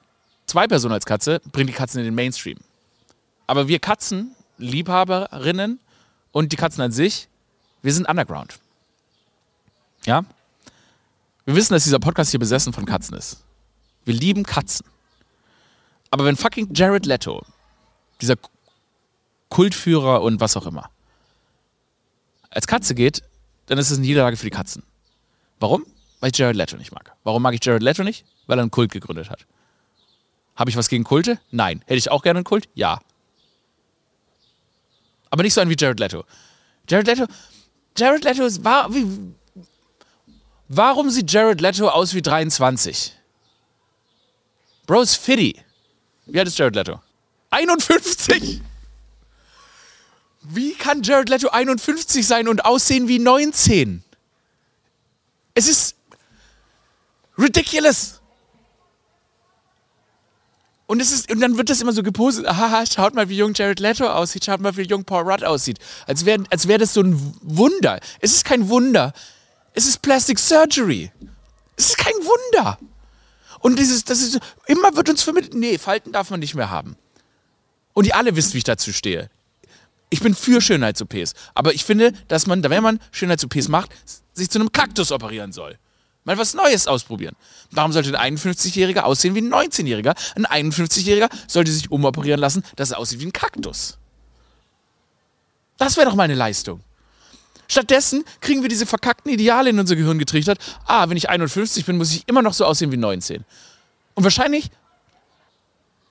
zwei 0.45 0.67
Personen 0.67 0.93
als 0.93 1.05
Katze 1.05 1.41
bringen 1.51 1.67
die 1.67 1.73
Katzen 1.73 1.99
in 1.99 2.05
den 2.05 2.15
Mainstream. 2.15 2.59
Aber 3.47 3.67
wir 3.67 3.79
Katzen, 3.79 4.35
Liebhaberinnen 4.57 5.79
und 6.31 6.51
die 6.51 6.57
Katzen 6.57 6.83
an 6.83 6.91
sich, 6.91 7.27
wir 7.81 7.93
sind 7.93 8.07
underground. 8.07 8.59
Ja? 10.05 10.25
Wir 11.45 11.55
wissen, 11.55 11.73
dass 11.73 11.83
dieser 11.83 11.99
Podcast 11.99 12.31
hier 12.31 12.39
besessen 12.39 12.73
von 12.73 12.85
Katzen 12.85 13.17
ist. 13.17 13.43
Wir 14.03 14.13
lieben 14.13 14.43
Katzen. 14.43 14.85
Aber 16.15 16.23
wenn 16.23 16.37
fucking 16.37 16.69
Jared 16.73 17.05
Leto, 17.05 17.45
dieser 18.21 18.37
Kultführer 19.49 20.21
und 20.21 20.39
was 20.39 20.55
auch 20.55 20.65
immer, 20.65 20.89
als 22.51 22.67
Katze 22.67 22.95
geht, 22.95 23.21
dann 23.65 23.77
ist 23.77 23.91
es 23.91 23.97
eine 23.97 24.07
Niederlage 24.07 24.37
für 24.37 24.45
die 24.45 24.49
Katzen. 24.49 24.83
Warum? 25.59 25.85
Weil 26.21 26.31
ich 26.31 26.37
Jared 26.37 26.55
Leto 26.55 26.77
nicht 26.77 26.93
mag. 26.93 27.13
Warum 27.25 27.41
mag 27.41 27.53
ich 27.53 27.59
Jared 27.65 27.83
Leto 27.83 28.03
nicht? 28.03 28.23
Weil 28.47 28.57
er 28.57 28.61
einen 28.61 28.71
Kult 28.71 28.93
gegründet 28.93 29.29
hat. 29.29 29.45
Habe 30.55 30.69
ich 30.69 30.77
was 30.77 30.87
gegen 30.87 31.03
Kulte? 31.03 31.37
Nein. 31.51 31.81
Hätte 31.81 31.97
ich 31.97 32.09
auch 32.09 32.23
gerne 32.23 32.37
einen 32.37 32.45
Kult? 32.45 32.69
Ja. 32.75 33.01
Aber 35.31 35.43
nicht 35.43 35.53
so 35.53 35.59
einen 35.59 35.69
wie 35.69 35.75
Jared 35.77 35.99
Leto. 35.99 36.23
Jared 36.87 37.07
Leto, 37.07 37.25
Jared 37.97 38.23
Leto 38.23 38.45
ist, 38.45 38.63
war, 38.63 38.93
wie, 38.93 39.05
warum 40.69 41.09
sieht 41.09 41.29
Jared 41.29 41.59
Leto 41.59 41.89
aus 41.89 42.13
wie 42.13 42.21
23? 42.21 43.11
Bro 44.87 45.01
ist 45.01 45.15
fitty. 45.17 45.64
Wie 46.25 46.39
alt 46.39 46.47
ist 46.47 46.57
Jared 46.57 46.75
Leto? 46.75 46.99
51! 47.51 48.61
Wie 50.47 50.73
kann 50.73 51.01
Jared 51.01 51.29
Leto 51.29 51.49
51 51.49 52.25
sein 52.25 52.47
und 52.47 52.65
aussehen 52.65 53.07
wie 53.07 53.19
19? 53.19 54.03
Es 55.53 55.67
ist 55.67 55.95
ridiculous. 57.37 58.21
Und, 60.87 61.01
es 61.01 61.11
ist, 61.11 61.31
und 61.31 61.39
dann 61.39 61.57
wird 61.57 61.71
das 61.71 61.81
immer 61.81 61.93
so 61.93 62.03
gepostet, 62.03 62.45
aha, 62.45 62.85
schaut 62.85 63.15
mal, 63.15 63.27
wie 63.27 63.37
jung 63.37 63.53
Jared 63.55 63.79
Leto 63.79 64.07
aussieht, 64.07 64.45
schaut 64.45 64.61
mal, 64.61 64.77
wie 64.77 64.83
jung 64.83 65.03
Paul 65.03 65.23
Rudd 65.23 65.43
aussieht. 65.43 65.79
Als 66.05 66.25
wäre 66.25 66.43
als 66.51 66.67
wär 66.67 66.77
das 66.77 66.93
so 66.93 67.01
ein 67.01 67.35
Wunder. 67.41 67.99
Es 68.19 68.33
ist 68.33 68.45
kein 68.45 68.69
Wunder. 68.69 69.13
Es 69.73 69.87
ist 69.87 70.03
Plastic 70.03 70.37
Surgery. 70.37 71.11
Es 71.75 71.89
ist 71.89 71.97
kein 71.97 72.13
Wunder. 72.13 72.77
Und 73.65 73.79
dieses, 73.79 74.03
das 74.03 74.21
ist, 74.21 74.37
immer 74.67 74.95
wird 74.95 75.09
uns 75.09 75.23
vermittelt, 75.23 75.55
nee, 75.55 75.79
Falten 75.79 76.11
darf 76.11 76.29
man 76.29 76.39
nicht 76.39 76.53
mehr 76.53 76.69
haben. 76.69 76.95
Und 77.93 78.05
ihr 78.05 78.15
alle 78.15 78.35
wisst, 78.35 78.53
wie 78.53 78.59
ich 78.59 78.63
dazu 78.63 78.93
stehe. 78.93 79.31
Ich 80.11 80.19
bin 80.19 80.35
für 80.35 80.61
Schönheits-OPs. 80.61 81.33
Aber 81.55 81.73
ich 81.73 81.83
finde, 81.83 82.13
dass 82.27 82.45
man, 82.45 82.61
wenn 82.61 82.83
man 82.83 82.99
Schönheits-OPs 83.09 83.67
macht, 83.69 83.89
sich 84.33 84.51
zu 84.51 84.59
einem 84.59 84.71
Kaktus 84.71 85.11
operieren 85.11 85.51
soll. 85.51 85.79
Mal 86.25 86.37
was 86.37 86.53
Neues 86.53 86.85
ausprobieren. 86.85 87.35
Warum 87.71 87.91
sollte 87.91 88.19
ein 88.19 88.37
51-Jähriger 88.37 88.99
aussehen 88.99 89.33
wie 89.33 89.41
ein 89.41 89.51
19-Jähriger? 89.51 90.15
Ein 90.35 90.71
51-Jähriger 90.71 91.31
sollte 91.47 91.71
sich 91.71 91.89
umoperieren 91.89 92.39
lassen, 92.39 92.63
dass 92.75 92.91
er 92.91 92.99
aussieht 92.99 93.19
wie 93.19 93.25
ein 93.25 93.33
Kaktus. 93.33 93.97
Das 95.77 95.97
wäre 95.97 96.07
doch 96.07 96.15
mal 96.15 96.25
eine 96.25 96.35
Leistung. 96.35 96.81
Stattdessen 97.75 98.23
kriegen 98.39 98.61
wir 98.61 98.69
diese 98.69 98.85
verkackten 98.85 99.29
Ideale 99.29 99.69
in 99.69 99.77
unser 99.77 99.97
Gehirn 99.97 100.17
getrichtert. 100.17 100.59
Ah, 100.85 101.09
wenn 101.09 101.17
ich 101.17 101.29
51 101.29 101.85
bin, 101.85 101.97
muss 101.97 102.13
ich 102.13 102.25
immer 102.25 102.41
noch 102.41 102.53
so 102.53 102.63
aussehen 102.63 102.93
wie 102.93 102.97
19. 102.97 103.43
Und 104.13 104.23
wahrscheinlich 104.23 104.71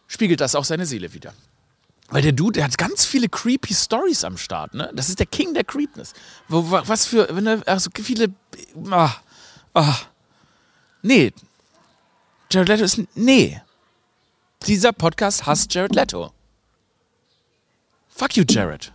spiegelt 0.07 0.42
das 0.42 0.55
auch 0.55 0.66
seine 0.66 0.85
Seele 0.85 1.14
wieder. 1.14 1.33
Weil 2.11 2.20
der 2.20 2.33
Dude, 2.33 2.59
der 2.59 2.64
hat 2.64 2.77
ganz 2.77 3.07
viele 3.07 3.31
creepy 3.31 3.72
Stories 3.72 4.24
am 4.24 4.37
Start, 4.37 4.74
ne? 4.74 4.90
Das 4.94 5.09
ist 5.09 5.20
der 5.20 5.27
King 5.27 5.55
der 5.55 5.64
Creepness. 5.64 6.12
Was 6.48 7.07
für, 7.07 7.35
wenn 7.35 7.46
er, 7.46 7.81
so 7.81 7.88
viele, 7.94 8.35
ah, 8.90 9.14
ah. 9.72 9.96
Nee. 11.00 11.33
Jared 12.53 12.68
Leto 12.68 12.85
ist, 12.85 13.00
nee. 13.14 13.59
Dieser 14.66 14.92
Podcast 14.92 15.46
hasst 15.46 15.72
Jared 15.72 15.94
Leto. 15.94 16.31
Fuck 18.11 18.37
you, 18.37 18.44
Jared. 18.46 18.93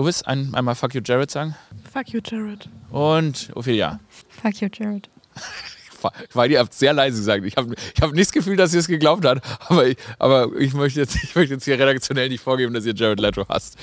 Louis, 0.00 0.22
ein, 0.22 0.54
einmal 0.54 0.74
Fuck 0.74 0.94
you, 0.94 1.02
Jared 1.04 1.30
sagen. 1.30 1.54
Fuck 1.92 2.08
you, 2.08 2.20
Jared. 2.24 2.70
Und 2.90 3.50
Ophelia. 3.54 4.00
Fuck 4.40 4.62
you, 4.62 4.68
Jared. 4.72 5.10
weil 6.32 6.50
ihr 6.50 6.58
habt 6.58 6.72
sehr 6.72 6.94
leise 6.94 7.18
gesagt. 7.18 7.44
Ich 7.44 7.54
habe 7.58 7.74
ich 7.74 8.00
hab 8.00 8.12
nicht 8.12 8.28
das 8.28 8.32
Gefühl, 8.32 8.56
dass 8.56 8.72
ihr 8.72 8.80
es 8.80 8.88
geglaubt 8.88 9.26
habt, 9.26 9.46
aber 9.68 9.88
ich, 9.88 9.98
aber 10.18 10.56
ich, 10.56 10.72
möchte 10.72 11.00
jetzt, 11.00 11.16
ich 11.22 11.34
möchte 11.34 11.52
jetzt 11.52 11.64
hier 11.64 11.78
redaktionell 11.78 12.30
nicht 12.30 12.42
vorgeben, 12.42 12.72
dass 12.72 12.86
ihr 12.86 12.94
Jared 12.94 13.20
Leto 13.20 13.46
hasst. 13.46 13.76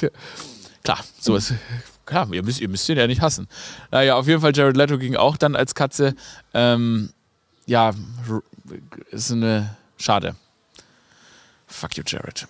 Klar, 0.82 0.98
so 1.20 1.36
ist. 1.36 1.54
Klar, 2.04 2.28
ihr 2.32 2.42
müsst, 2.42 2.60
ihr 2.60 2.68
müsst 2.68 2.88
ihn 2.88 2.98
ja 2.98 3.06
nicht 3.06 3.20
hassen. 3.20 3.46
Naja, 3.92 4.16
auf 4.16 4.26
jeden 4.26 4.40
Fall, 4.40 4.52
Jared 4.52 4.76
Leto 4.76 4.98
ging 4.98 5.14
auch 5.14 5.36
dann 5.36 5.54
als 5.54 5.76
Katze. 5.76 6.16
Ähm, 6.52 7.10
ja, 7.66 7.92
ist 9.12 9.30
eine. 9.30 9.76
Schade. 9.98 10.34
Fuck 11.68 11.96
you, 11.96 12.02
Jared. 12.04 12.48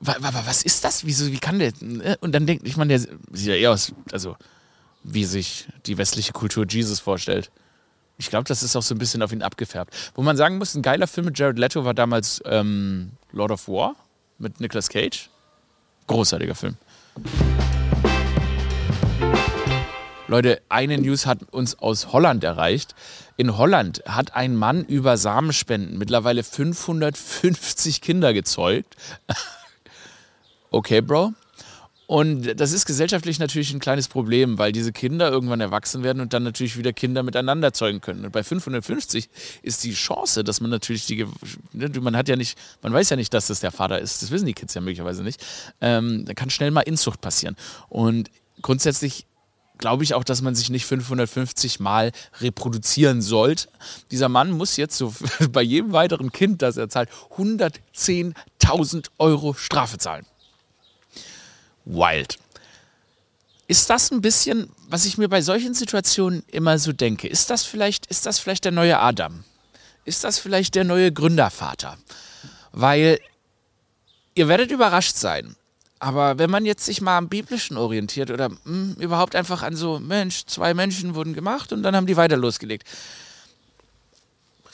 Was 0.00 0.62
ist 0.62 0.84
das? 0.84 1.04
Wieso, 1.04 1.30
wie 1.30 1.38
kann 1.38 1.58
der? 1.58 1.72
Ne? 1.80 2.16
Und 2.20 2.32
dann 2.32 2.46
denkt, 2.46 2.66
ich 2.66 2.76
meine, 2.78 2.98
der 2.98 3.00
sieht 3.32 3.48
ja 3.48 3.54
eher 3.54 3.72
aus, 3.72 3.92
also 4.12 4.36
wie 5.02 5.24
sich 5.24 5.68
die 5.86 5.98
westliche 5.98 6.32
Kultur 6.32 6.66
Jesus 6.66 7.00
vorstellt. 7.00 7.50
Ich 8.16 8.30
glaube, 8.30 8.44
das 8.44 8.62
ist 8.62 8.76
auch 8.76 8.82
so 8.82 8.94
ein 8.94 8.98
bisschen 8.98 9.22
auf 9.22 9.32
ihn 9.32 9.42
abgefärbt. 9.42 9.94
Wo 10.14 10.22
man 10.22 10.36
sagen 10.36 10.58
muss, 10.58 10.74
ein 10.74 10.82
geiler 10.82 11.06
Film 11.06 11.26
mit 11.26 11.38
Jared 11.38 11.58
Leto 11.58 11.84
war 11.84 11.94
damals 11.94 12.42
ähm, 12.46 13.12
Lord 13.32 13.50
of 13.50 13.68
War 13.68 13.94
mit 14.38 14.60
Nicolas 14.60 14.88
Cage. 14.88 15.28
Großartiger 16.06 16.54
Film. 16.54 16.76
Leute, 20.28 20.62
eine 20.68 20.96
News 20.96 21.26
hat 21.26 21.52
uns 21.52 21.78
aus 21.78 22.12
Holland 22.12 22.44
erreicht. 22.44 22.94
In 23.36 23.56
Holland 23.56 24.02
hat 24.06 24.34
ein 24.34 24.54
Mann 24.54 24.84
über 24.84 25.16
Samenspenden 25.16 25.98
mittlerweile 25.98 26.42
550 26.42 28.00
Kinder 28.00 28.32
gezeugt. 28.32 28.96
okay, 30.70 31.00
Bro. 31.00 31.34
Und 32.10 32.58
das 32.58 32.72
ist 32.72 32.86
gesellschaftlich 32.86 33.38
natürlich 33.38 33.72
ein 33.72 33.78
kleines 33.78 34.08
Problem, 34.08 34.58
weil 34.58 34.72
diese 34.72 34.90
Kinder 34.90 35.30
irgendwann 35.30 35.60
erwachsen 35.60 36.02
werden 36.02 36.20
und 36.20 36.32
dann 36.32 36.42
natürlich 36.42 36.76
wieder 36.76 36.92
Kinder 36.92 37.22
miteinander 37.22 37.72
zeugen 37.72 38.00
können. 38.00 38.24
Und 38.24 38.32
bei 38.32 38.42
550 38.42 39.28
ist 39.62 39.84
die 39.84 39.92
Chance, 39.94 40.42
dass 40.42 40.60
man 40.60 40.70
natürlich 40.70 41.06
die, 41.06 41.24
ne, 41.72 41.88
man 42.00 42.16
hat 42.16 42.28
ja 42.28 42.34
nicht, 42.34 42.58
man 42.82 42.92
weiß 42.92 43.10
ja 43.10 43.16
nicht, 43.16 43.32
dass 43.32 43.46
das 43.46 43.60
der 43.60 43.70
Vater 43.70 44.00
ist. 44.00 44.22
Das 44.22 44.32
wissen 44.32 44.46
die 44.46 44.54
Kids 44.54 44.74
ja 44.74 44.80
möglicherweise 44.80 45.22
nicht. 45.22 45.40
Ähm, 45.80 46.24
da 46.24 46.34
kann 46.34 46.50
schnell 46.50 46.72
mal 46.72 46.80
Inzucht 46.80 47.20
passieren. 47.20 47.54
Und 47.88 48.28
grundsätzlich 48.60 49.26
glaube 49.78 50.02
ich 50.02 50.14
auch, 50.14 50.24
dass 50.24 50.42
man 50.42 50.56
sich 50.56 50.68
nicht 50.68 50.86
550 50.86 51.78
Mal 51.78 52.10
reproduzieren 52.40 53.22
sollte. 53.22 53.68
Dieser 54.10 54.28
Mann 54.28 54.50
muss 54.50 54.76
jetzt 54.76 54.98
so 54.98 55.14
bei 55.52 55.62
jedem 55.62 55.92
weiteren 55.92 56.32
Kind, 56.32 56.60
das 56.62 56.76
er 56.76 56.88
zahlt, 56.88 57.08
110.000 57.36 59.10
Euro 59.18 59.54
Strafe 59.54 59.98
zahlen 59.98 60.26
wild. 61.92 62.38
Ist 63.66 63.88
das 63.88 64.10
ein 64.10 64.20
bisschen, 64.20 64.70
was 64.88 65.04
ich 65.04 65.16
mir 65.16 65.28
bei 65.28 65.42
solchen 65.42 65.74
Situationen 65.74 66.42
immer 66.50 66.78
so 66.78 66.92
denke? 66.92 67.28
Ist 67.28 67.50
das 67.50 67.64
vielleicht, 67.64 68.06
ist 68.06 68.26
das 68.26 68.38
vielleicht 68.38 68.64
der 68.64 68.72
neue 68.72 68.98
Adam? 68.98 69.44
Ist 70.04 70.24
das 70.24 70.38
vielleicht 70.38 70.74
der 70.74 70.84
neue 70.84 71.12
Gründervater? 71.12 71.96
Weil 72.72 73.20
ihr 74.34 74.48
werdet 74.48 74.70
überrascht 74.70 75.16
sein. 75.16 75.54
Aber 76.00 76.38
wenn 76.38 76.50
man 76.50 76.64
jetzt 76.64 76.84
sich 76.84 77.02
mal 77.02 77.18
am 77.18 77.28
Biblischen 77.28 77.76
orientiert 77.76 78.30
oder 78.30 78.48
mh, 78.48 78.58
hm, 78.64 78.96
überhaupt 78.98 79.36
einfach 79.36 79.62
an 79.62 79.76
so, 79.76 80.00
Mensch, 80.00 80.46
zwei 80.46 80.72
Menschen 80.72 81.14
wurden 81.14 81.34
gemacht 81.34 81.72
und 81.72 81.82
dann 81.82 81.94
haben 81.94 82.06
die 82.06 82.16
weiter 82.16 82.38
losgelegt. 82.38 82.88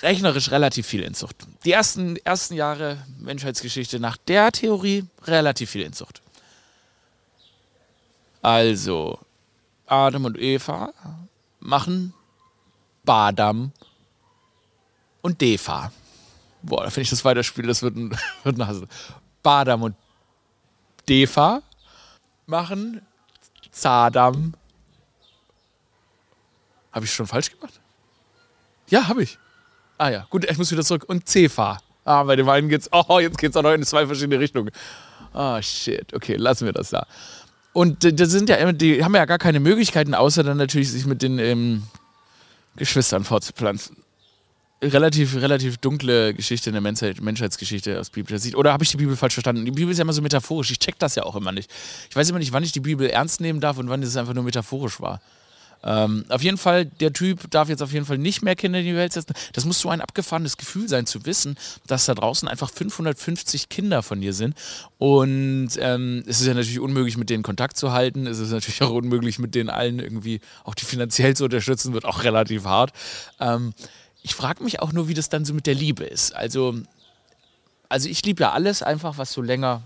Rechnerisch 0.02 0.50
relativ 0.50 0.86
viel 0.86 1.02
Inzucht. 1.02 1.36
Die 1.64 1.72
ersten, 1.72 2.16
ersten 2.18 2.54
Jahre 2.54 2.98
Menschheitsgeschichte 3.18 3.98
nach 3.98 4.16
der 4.16 4.52
Theorie 4.52 5.04
relativ 5.24 5.70
viel 5.70 5.82
Inzucht. 5.82 6.22
Also, 8.42 9.18
Adam 9.86 10.24
und 10.24 10.38
Eva 10.38 10.92
machen 11.60 12.14
Badam 13.04 13.72
und 15.22 15.40
Defa. 15.40 15.92
Boah, 16.62 16.90
wenn 16.94 17.02
ich 17.02 17.10
das 17.10 17.24
weiterspiele, 17.24 17.68
das 17.68 17.82
wird 17.82 17.96
ein, 17.96 18.10
wird 18.44 18.58
ein 18.58 18.66
Hassel. 18.66 18.88
Badam 19.42 19.82
und 19.82 19.96
Defa 21.08 21.62
machen 22.46 23.02
Zadam. 23.70 24.54
Habe 26.92 27.04
ich 27.04 27.12
schon 27.12 27.26
falsch 27.26 27.50
gemacht? 27.50 27.80
Ja, 28.88 29.08
habe 29.08 29.22
ich. 29.22 29.38
Ah 29.98 30.08
ja, 30.08 30.26
gut, 30.30 30.48
ich 30.48 30.58
muss 30.58 30.70
wieder 30.70 30.82
zurück. 30.82 31.04
Und 31.08 31.28
Cefa. 31.28 31.78
Ah, 32.04 32.22
bei 32.22 32.36
dem 32.36 32.48
einen 32.48 32.68
geht's. 32.68 32.88
Oh, 32.92 33.18
jetzt 33.18 33.38
geht's 33.38 33.56
auch 33.56 33.62
noch 33.62 33.72
in 33.72 33.82
zwei 33.84 34.06
verschiedene 34.06 34.38
Richtungen. 34.38 34.70
Ah, 35.32 35.56
oh, 35.56 35.62
shit. 35.62 36.14
Okay, 36.14 36.36
lassen 36.36 36.64
wir 36.66 36.72
das 36.72 36.90
da. 36.90 37.06
Und 37.76 38.18
das 38.18 38.30
sind 38.30 38.48
ja, 38.48 38.72
die 38.72 39.04
haben 39.04 39.14
ja 39.14 39.26
gar 39.26 39.36
keine 39.36 39.60
Möglichkeiten, 39.60 40.14
außer 40.14 40.42
dann 40.42 40.56
natürlich 40.56 40.90
sich 40.90 41.04
mit 41.04 41.20
den 41.20 41.38
ähm, 41.38 41.82
Geschwistern 42.76 43.22
fortzupflanzen. 43.22 43.98
Relativ, 44.80 45.36
relativ 45.36 45.76
dunkle 45.76 46.32
Geschichte 46.32 46.70
in 46.70 46.72
der 46.72 46.80
Menschheit, 46.80 47.20
Menschheitsgeschichte 47.20 48.00
aus 48.00 48.08
biblischer 48.08 48.38
Sicht. 48.38 48.56
Oder 48.56 48.72
habe 48.72 48.82
ich 48.82 48.92
die 48.92 48.96
Bibel 48.96 49.14
falsch 49.14 49.34
verstanden? 49.34 49.66
Die 49.66 49.72
Bibel 49.72 49.92
ist 49.92 49.98
ja 49.98 50.04
immer 50.04 50.14
so 50.14 50.22
metaphorisch. 50.22 50.70
Ich 50.70 50.78
check 50.78 50.98
das 50.98 51.16
ja 51.16 51.24
auch 51.24 51.36
immer 51.36 51.52
nicht. 51.52 51.70
Ich 52.08 52.16
weiß 52.16 52.30
immer 52.30 52.38
nicht, 52.38 52.54
wann 52.54 52.62
ich 52.62 52.72
die 52.72 52.80
Bibel 52.80 53.10
ernst 53.10 53.42
nehmen 53.42 53.60
darf 53.60 53.76
und 53.76 53.90
wann 53.90 54.02
es 54.02 54.16
einfach 54.16 54.32
nur 54.32 54.44
metaphorisch 54.44 54.98
war. 54.98 55.20
Ähm, 55.82 56.24
auf 56.28 56.42
jeden 56.42 56.58
Fall, 56.58 56.84
der 56.84 57.12
Typ 57.12 57.50
darf 57.50 57.68
jetzt 57.68 57.82
auf 57.82 57.92
jeden 57.92 58.06
Fall 58.06 58.18
nicht 58.18 58.42
mehr 58.42 58.56
Kinder 58.56 58.80
in 58.80 58.86
die 58.86 58.96
Welt 58.96 59.12
setzen. 59.12 59.34
Das 59.52 59.64
muss 59.64 59.78
so 59.78 59.88
ein 59.88 60.00
abgefahrenes 60.00 60.56
Gefühl 60.56 60.88
sein, 60.88 61.06
zu 61.06 61.26
wissen, 61.26 61.56
dass 61.86 62.06
da 62.06 62.14
draußen 62.14 62.48
einfach 62.48 62.70
550 62.70 63.68
Kinder 63.68 64.02
von 64.02 64.20
dir 64.20 64.32
sind. 64.32 64.56
Und 64.98 65.70
ähm, 65.78 66.24
es 66.26 66.40
ist 66.40 66.46
ja 66.46 66.54
natürlich 66.54 66.80
unmöglich, 66.80 67.16
mit 67.16 67.30
denen 67.30 67.42
Kontakt 67.42 67.76
zu 67.76 67.92
halten. 67.92 68.26
Es 68.26 68.38
ist 68.38 68.50
natürlich 68.50 68.82
auch 68.82 68.90
unmöglich, 68.90 69.38
mit 69.38 69.54
denen 69.54 69.70
allen 69.70 70.00
irgendwie 70.00 70.40
auch 70.64 70.74
die 70.74 70.84
finanziell 70.84 71.36
zu 71.36 71.44
unterstützen, 71.44 71.92
wird 71.92 72.04
auch 72.04 72.24
relativ 72.24 72.64
hart. 72.64 72.92
Ähm, 73.38 73.72
ich 74.22 74.34
frage 74.34 74.64
mich 74.64 74.80
auch 74.80 74.92
nur, 74.92 75.06
wie 75.06 75.14
das 75.14 75.28
dann 75.28 75.44
so 75.44 75.54
mit 75.54 75.66
der 75.66 75.74
Liebe 75.74 76.04
ist. 76.04 76.34
Also, 76.34 76.74
also 77.88 78.08
ich 78.08 78.24
liebe 78.24 78.42
ja 78.42 78.52
alles 78.52 78.82
einfach, 78.82 79.18
was 79.18 79.32
so 79.32 79.40
länger 79.40 79.82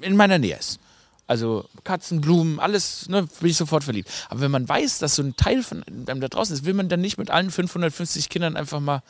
in 0.00 0.16
meiner 0.16 0.38
Nähe 0.38 0.56
ist. 0.56 0.80
Also 1.28 1.66
Katzen, 1.84 2.22
Blumen, 2.22 2.58
alles, 2.58 3.08
ne, 3.08 3.28
bin 3.40 3.50
ich 3.50 3.56
sofort 3.56 3.84
verliebt. 3.84 4.10
Aber 4.30 4.40
wenn 4.40 4.50
man 4.50 4.68
weiß, 4.68 4.98
dass 4.98 5.14
so 5.14 5.22
ein 5.22 5.36
Teil 5.36 5.62
von 5.62 5.84
einem 5.84 6.20
da 6.20 6.28
draußen 6.28 6.54
ist, 6.54 6.64
will 6.64 6.72
man 6.72 6.88
dann 6.88 7.02
nicht 7.02 7.18
mit 7.18 7.30
allen 7.30 7.50
550 7.50 8.30
Kindern 8.30 8.56
einfach 8.56 8.80
mal 8.80 9.02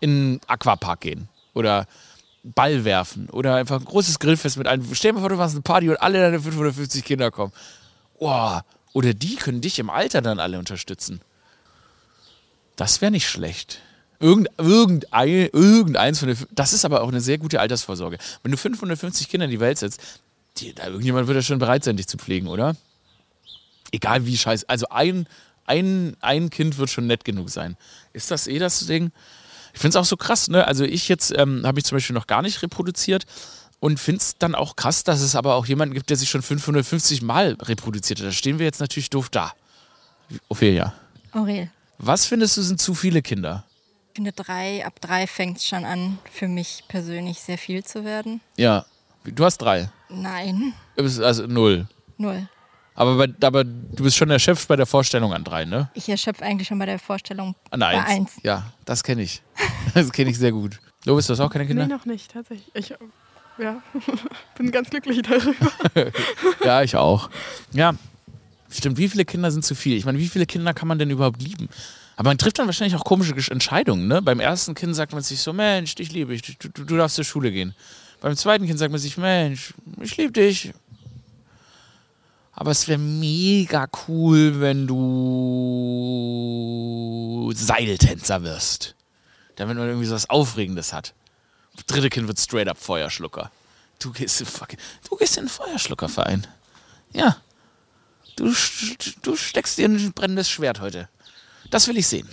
in 0.00 0.10
einen 0.10 0.40
Aquapark 0.46 1.00
gehen 1.00 1.28
oder 1.54 1.86
Ball 2.42 2.84
werfen 2.84 3.30
oder 3.30 3.54
einfach 3.54 3.80
ein 3.80 3.86
großes 3.86 4.18
Grillfest 4.18 4.58
mit 4.58 4.66
allen. 4.66 4.86
Stell 4.94 5.12
dir 5.12 5.14
mal 5.14 5.20
vor, 5.20 5.30
du 5.30 5.36
machst 5.36 5.54
eine 5.54 5.62
Party 5.62 5.88
und 5.88 5.96
alle 5.96 6.20
deine 6.20 6.40
550 6.40 7.02
Kinder 7.02 7.30
kommen. 7.30 7.54
Oh, 8.18 8.60
oder 8.92 9.14
die 9.14 9.36
können 9.36 9.62
dich 9.62 9.78
im 9.78 9.88
Alter 9.88 10.20
dann 10.20 10.38
alle 10.38 10.58
unterstützen. 10.58 11.22
Das 12.76 13.00
wäre 13.00 13.10
nicht 13.10 13.28
schlecht. 13.28 13.80
Irgend, 14.20 14.48
irgendein, 14.58 15.48
irgendeins 15.52 16.18
von 16.18 16.28
den. 16.28 16.36
Das 16.50 16.72
ist 16.74 16.84
aber 16.84 17.02
auch 17.02 17.08
eine 17.08 17.20
sehr 17.20 17.38
gute 17.38 17.60
Altersvorsorge. 17.60 18.18
Wenn 18.42 18.52
du 18.52 18.58
550 18.58 19.28
Kinder 19.28 19.46
in 19.46 19.50
die 19.50 19.60
Welt 19.60 19.78
setzt, 19.78 20.00
die, 20.58 20.74
da, 20.74 20.86
irgendjemand 20.86 21.26
wird 21.26 21.36
ja 21.36 21.42
schon 21.42 21.58
bereit 21.58 21.84
sein, 21.84 21.96
dich 21.96 22.06
zu 22.06 22.16
pflegen, 22.16 22.46
oder? 22.46 22.76
Egal 23.92 24.26
wie 24.26 24.36
scheiße. 24.36 24.68
Also 24.68 24.88
ein, 24.88 25.26
ein, 25.66 26.16
ein 26.20 26.50
Kind 26.50 26.78
wird 26.78 26.90
schon 26.90 27.06
nett 27.06 27.24
genug 27.24 27.50
sein. 27.50 27.76
Ist 28.12 28.30
das 28.30 28.46
eh 28.46 28.58
das 28.58 28.86
Ding? 28.86 29.12
Ich 29.72 29.80
finde 29.80 29.98
es 29.98 30.02
auch 30.02 30.08
so 30.08 30.16
krass, 30.16 30.48
ne? 30.48 30.66
Also 30.66 30.84
ich 30.84 31.08
jetzt 31.08 31.36
ähm, 31.36 31.62
habe 31.64 31.80
ich 31.80 31.84
zum 31.84 31.96
Beispiel 31.96 32.14
noch 32.14 32.28
gar 32.28 32.42
nicht 32.42 32.62
reproduziert 32.62 33.26
und 33.80 33.98
finde 33.98 34.20
es 34.20 34.38
dann 34.38 34.54
auch 34.54 34.76
krass, 34.76 35.04
dass 35.04 35.20
es 35.20 35.34
aber 35.34 35.56
auch 35.56 35.66
jemanden 35.66 35.94
gibt, 35.94 36.10
der 36.10 36.16
sich 36.16 36.30
schon 36.30 36.42
550 36.42 37.22
Mal 37.22 37.56
reproduziert 37.60 38.20
hat. 38.20 38.26
Da 38.26 38.32
stehen 38.32 38.58
wir 38.58 38.66
jetzt 38.66 38.80
natürlich 38.80 39.10
doof 39.10 39.28
da. 39.30 39.52
Ophelia. 40.48 40.94
Aurel. 41.32 41.70
Was 41.98 42.26
findest 42.26 42.56
du 42.56 42.62
sind 42.62 42.80
zu 42.80 42.94
viele 42.94 43.20
Kinder? 43.20 43.64
Ich 44.12 44.16
finde 44.16 44.32
drei, 44.32 44.86
ab 44.86 45.00
drei 45.00 45.26
fängt 45.26 45.58
es 45.58 45.66
schon 45.66 45.84
an, 45.84 46.18
für 46.32 46.46
mich 46.46 46.84
persönlich 46.86 47.40
sehr 47.40 47.58
viel 47.58 47.84
zu 47.84 48.04
werden. 48.04 48.40
Ja. 48.56 48.86
Du 49.24 49.44
hast 49.44 49.58
drei. 49.58 49.90
Nein. 50.14 50.72
Also 50.96 51.46
null. 51.46 51.86
Null. 52.18 52.48
Aber, 52.96 53.16
bei, 53.16 53.46
aber 53.46 53.64
du 53.64 54.04
bist 54.04 54.16
schon 54.16 54.30
erschöpft 54.30 54.68
bei 54.68 54.76
der 54.76 54.86
Vorstellung 54.86 55.32
an 55.32 55.42
drei, 55.42 55.64
ne? 55.64 55.90
Ich 55.94 56.08
erschöpfe 56.08 56.44
eigentlich 56.44 56.68
schon 56.68 56.78
bei 56.78 56.86
der 56.86 57.00
Vorstellung 57.00 57.56
an 57.70 57.80
bei 57.80 57.86
eins. 57.88 58.08
eins. 58.08 58.32
Ja, 58.42 58.72
das 58.84 59.02
kenne 59.02 59.22
ich. 59.22 59.42
Das 59.94 60.10
kenne 60.10 60.30
ich 60.30 60.38
sehr 60.38 60.50
gut. 60.50 60.80
Du 61.04 61.14
bist 61.14 61.30
das 61.30 61.38
auch 61.38 61.50
keine 61.50 61.66
Kinder? 61.66 61.86
Nee, 61.86 61.92
noch 61.92 62.04
nicht, 62.04 62.32
tatsächlich. 62.32 62.68
Ich 62.74 62.94
ja, 63.58 63.80
bin 64.58 64.70
ganz 64.72 64.90
glücklich 64.90 65.22
darüber. 65.22 65.54
ja, 66.64 66.82
ich 66.82 66.96
auch. 66.96 67.30
Ja, 67.72 67.94
stimmt. 68.70 68.96
Wie 68.96 69.08
viele 69.08 69.24
Kinder 69.24 69.50
sind 69.50 69.64
zu 69.64 69.74
viel? 69.74 69.96
Ich 69.96 70.04
meine, 70.04 70.18
wie 70.18 70.26
viele 70.26 70.46
Kinder 70.46 70.74
kann 70.74 70.88
man 70.88 70.98
denn 70.98 71.10
überhaupt 71.10 71.40
lieben? 71.40 71.68
Aber 72.16 72.30
man 72.30 72.38
trifft 72.38 72.58
dann 72.58 72.66
wahrscheinlich 72.66 72.96
auch 72.96 73.04
komische 73.04 73.34
Entscheidungen. 73.50 74.08
Ne? 74.08 74.22
Beim 74.22 74.40
ersten 74.40 74.74
Kind 74.74 74.96
sagt 74.96 75.12
man 75.12 75.22
sich 75.22 75.40
so, 75.40 75.52
Mensch, 75.52 75.94
dich 75.94 76.12
liebe 76.12 76.34
ich, 76.34 76.42
du, 76.42 76.68
du, 76.70 76.84
du 76.84 76.96
darfst 76.96 77.16
zur 77.16 77.24
Schule 77.24 77.52
gehen. 77.52 77.74
Beim 78.20 78.36
zweiten 78.36 78.66
Kind 78.66 78.78
sagt 78.78 78.90
man 78.90 79.00
sich, 79.00 79.16
Mensch, 79.16 79.74
ich 80.00 80.16
liebe 80.16 80.32
dich. 80.32 80.72
Aber 82.52 82.70
es 82.70 82.86
wäre 82.86 82.98
mega 82.98 83.88
cool, 84.06 84.60
wenn 84.60 84.86
du 84.86 84.94
Seiltänzer 87.54 88.42
wirst. 88.44 88.94
Damit 89.56 89.76
man 89.76 89.88
irgendwie 89.88 90.06
so 90.06 90.14
was 90.14 90.30
Aufregendes 90.30 90.92
hat. 90.92 91.14
Dritte 91.86 92.10
Kind 92.10 92.28
wird 92.28 92.38
straight 92.38 92.68
up 92.68 92.78
Feuerschlucker. 92.78 93.50
Du 93.98 94.12
gehst 94.12 94.40
in, 94.40 94.46
fucking, 94.46 94.78
du 95.08 95.16
gehst 95.16 95.36
in 95.36 95.44
den 95.44 95.50
Feuerschluckerverein. 95.50 96.46
Ja. 97.12 97.36
Du, 98.36 98.52
du 99.22 99.36
steckst 99.36 99.78
dir 99.78 99.88
ein 99.88 100.12
brennendes 100.12 100.48
Schwert 100.50 100.80
heute. 100.80 101.08
Das 101.70 101.88
will 101.88 101.96
ich 101.96 102.06
sehen. 102.06 102.28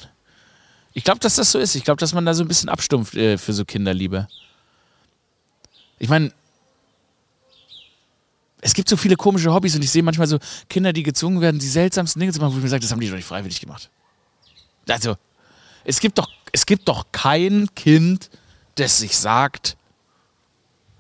Ich 0.94 1.04
glaube, 1.04 1.20
dass 1.20 1.36
das 1.36 1.52
so 1.52 1.60
ist. 1.60 1.76
Ich 1.76 1.84
glaube, 1.84 2.00
dass 2.00 2.14
man 2.14 2.26
da 2.26 2.34
so 2.34 2.44
ein 2.44 2.48
bisschen 2.48 2.70
abstumpft 2.70 3.16
äh, 3.16 3.38
für 3.38 3.54
so 3.54 3.66
Kinderliebe. 3.66 4.28
Ich 6.02 6.10
meine, 6.10 6.34
es 8.60 8.74
gibt 8.74 8.90
so 8.90 8.98
viele 8.98 9.16
komische 9.16 9.54
Hobbys 9.54 9.76
und 9.76 9.84
ich 9.84 9.92
sehe 9.92 10.02
manchmal 10.02 10.26
so 10.26 10.40
Kinder, 10.68 10.94
die 10.94 11.04
gezwungen 11.04 11.42
werden, 11.42 11.60
die 11.60 11.68
seltsamsten 11.68 12.20
Dinge 12.20 12.34
zu 12.34 12.40
machen, 12.40 12.54
wo 12.54 12.58
ich 12.58 12.64
mir 12.64 12.70
sage, 12.70 12.82
das 12.82 12.92
haben 12.92 13.00
die 13.00 13.08
doch 13.08 13.16
nicht 13.16 13.28
freiwillig 13.28 13.62
gemacht. 13.62 13.92
Also, 14.90 15.16
es 15.84 16.00
gibt 16.00 16.18
doch, 16.18 16.28
es 16.52 16.66
gibt 16.66 16.88
doch 16.88 17.06
kein 17.12 17.70
Kind, 17.76 18.32
das 18.76 18.98
sich 18.98 19.16
sagt, 19.16 19.78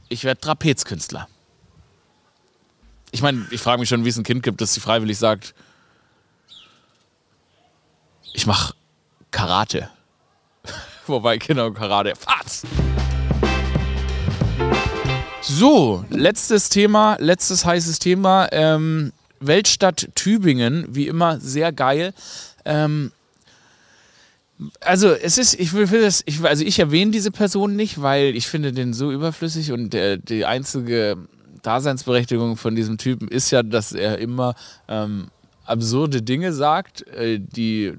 ich 0.07 0.23
werde 0.23 0.39
Trapezkünstler. 0.39 1.27
Ich 3.09 3.23
meine, 3.23 3.47
ich 3.49 3.59
frage 3.59 3.79
mich 3.79 3.89
schon, 3.89 4.05
wie 4.05 4.09
es 4.09 4.17
ein 4.17 4.23
Kind 4.23 4.43
gibt, 4.43 4.61
das 4.61 4.75
sich 4.75 4.83
freiwillig 4.83 5.17
sagt, 5.17 5.55
ich 8.33 8.45
mache 8.45 8.75
Karate. 9.31 9.89
Wobei 11.07 11.39
Kinder 11.39 11.65
und 11.65 11.73
Karate, 11.73 12.15
Fatz! 12.15 12.67
So, 15.41 16.05
letztes 16.11 16.69
Thema, 16.69 17.17
letztes 17.19 17.65
heißes 17.65 17.97
Thema. 17.97 18.47
Ähm, 18.51 19.11
Weltstadt 19.39 20.09
Tübingen, 20.13 20.85
wie 20.89 21.07
immer 21.07 21.39
sehr 21.39 21.71
geil. 21.71 22.13
Ähm, 22.63 23.11
also 24.81 25.09
es 25.09 25.39
ist, 25.39 25.59
ich 25.59 25.73
will, 25.73 25.87
das, 26.01 26.21
ich, 26.27 26.43
also 26.43 26.63
ich 26.63 26.77
erwähne 26.77 27.09
diese 27.09 27.31
Person 27.31 27.75
nicht, 27.75 28.03
weil 28.03 28.35
ich 28.35 28.45
finde 28.45 28.71
den 28.71 28.93
so 28.93 29.11
überflüssig 29.11 29.71
und 29.71 29.93
der, 29.93 30.17
die 30.17 30.45
einzige 30.45 31.17
Daseinsberechtigung 31.63 32.55
von 32.55 32.75
diesem 32.75 32.99
Typen 32.99 33.27
ist 33.27 33.49
ja, 33.49 33.63
dass 33.63 33.93
er 33.93 34.19
immer 34.19 34.53
ähm, 34.87 35.29
absurde 35.65 36.21
Dinge 36.21 36.53
sagt, 36.53 37.07
äh, 37.07 37.39
die 37.39 37.93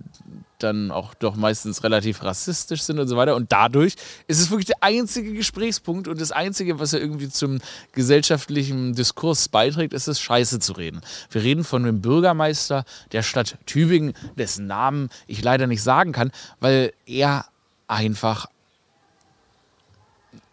dann 0.62 0.90
auch 0.90 1.14
doch 1.14 1.36
meistens 1.36 1.82
relativ 1.84 2.22
rassistisch 2.22 2.82
sind 2.82 2.98
und 2.98 3.08
so 3.08 3.16
weiter. 3.16 3.34
Und 3.36 3.52
dadurch 3.52 3.94
ist 4.26 4.40
es 4.40 4.50
wirklich 4.50 4.66
der 4.66 4.82
einzige 4.82 5.32
Gesprächspunkt 5.32 6.08
und 6.08 6.20
das 6.20 6.32
Einzige, 6.32 6.78
was 6.78 6.92
er 6.92 7.00
irgendwie 7.00 7.28
zum 7.28 7.58
gesellschaftlichen 7.92 8.94
Diskurs 8.94 9.48
beiträgt, 9.48 9.92
ist 9.92 10.08
es, 10.08 10.20
Scheiße 10.20 10.58
zu 10.60 10.72
reden. 10.72 11.00
Wir 11.30 11.42
reden 11.42 11.64
von 11.64 11.84
dem 11.84 12.00
Bürgermeister 12.00 12.84
der 13.12 13.22
Stadt 13.22 13.58
Tübingen, 13.66 14.14
dessen 14.36 14.66
Namen 14.66 15.08
ich 15.26 15.42
leider 15.42 15.66
nicht 15.66 15.82
sagen 15.82 16.12
kann, 16.12 16.32
weil 16.60 16.92
er 17.06 17.46
einfach 17.88 18.46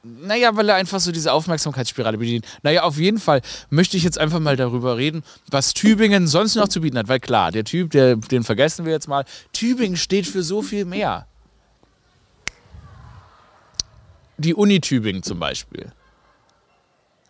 naja, 0.03 0.55
weil 0.55 0.69
er 0.69 0.75
einfach 0.75 0.99
so 0.99 1.11
diese 1.11 1.33
Aufmerksamkeitsspirale 1.33 2.17
bedient. 2.17 2.45
Naja, 2.63 2.83
auf 2.83 2.97
jeden 2.97 3.19
Fall 3.19 3.41
möchte 3.69 3.97
ich 3.97 4.03
jetzt 4.03 4.17
einfach 4.17 4.39
mal 4.39 4.55
darüber 4.55 4.97
reden, 4.97 5.23
was 5.49 5.73
Tübingen 5.73 6.27
sonst 6.27 6.55
noch 6.55 6.69
zu 6.69 6.81
bieten 6.81 6.97
hat. 6.97 7.09
Weil 7.09 7.19
klar, 7.19 7.51
der 7.51 7.65
Typ, 7.65 7.91
der, 7.91 8.15
den 8.15 8.43
vergessen 8.43 8.85
wir 8.85 8.93
jetzt 8.93 9.07
mal. 9.07 9.25
Tübingen 9.51 9.97
steht 9.97 10.25
für 10.25 10.41
so 10.41 10.61
viel 10.61 10.85
mehr. 10.85 11.27
Die 14.37 14.53
Uni 14.53 14.79
Tübingen 14.79 15.21
zum 15.21 15.39
Beispiel. 15.39 15.91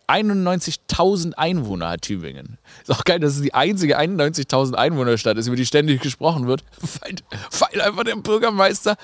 91.000 0.07 1.33
Einwohner 1.33 1.89
hat 1.89 2.03
Tübingen. 2.03 2.57
Ist 2.81 2.91
auch 2.91 3.03
geil, 3.03 3.19
dass 3.19 3.35
es 3.35 3.41
die 3.41 3.53
einzige 3.53 3.99
91.000 3.99 4.73
Einwohnerstadt 4.73 5.37
ist, 5.37 5.47
über 5.47 5.55
die 5.55 5.65
ständig 5.65 6.01
gesprochen 6.01 6.47
wird, 6.47 6.63
weil, 7.01 7.15
weil 7.59 7.81
einfach 7.81 8.03
der 8.03 8.15
Bürgermeister 8.15 8.95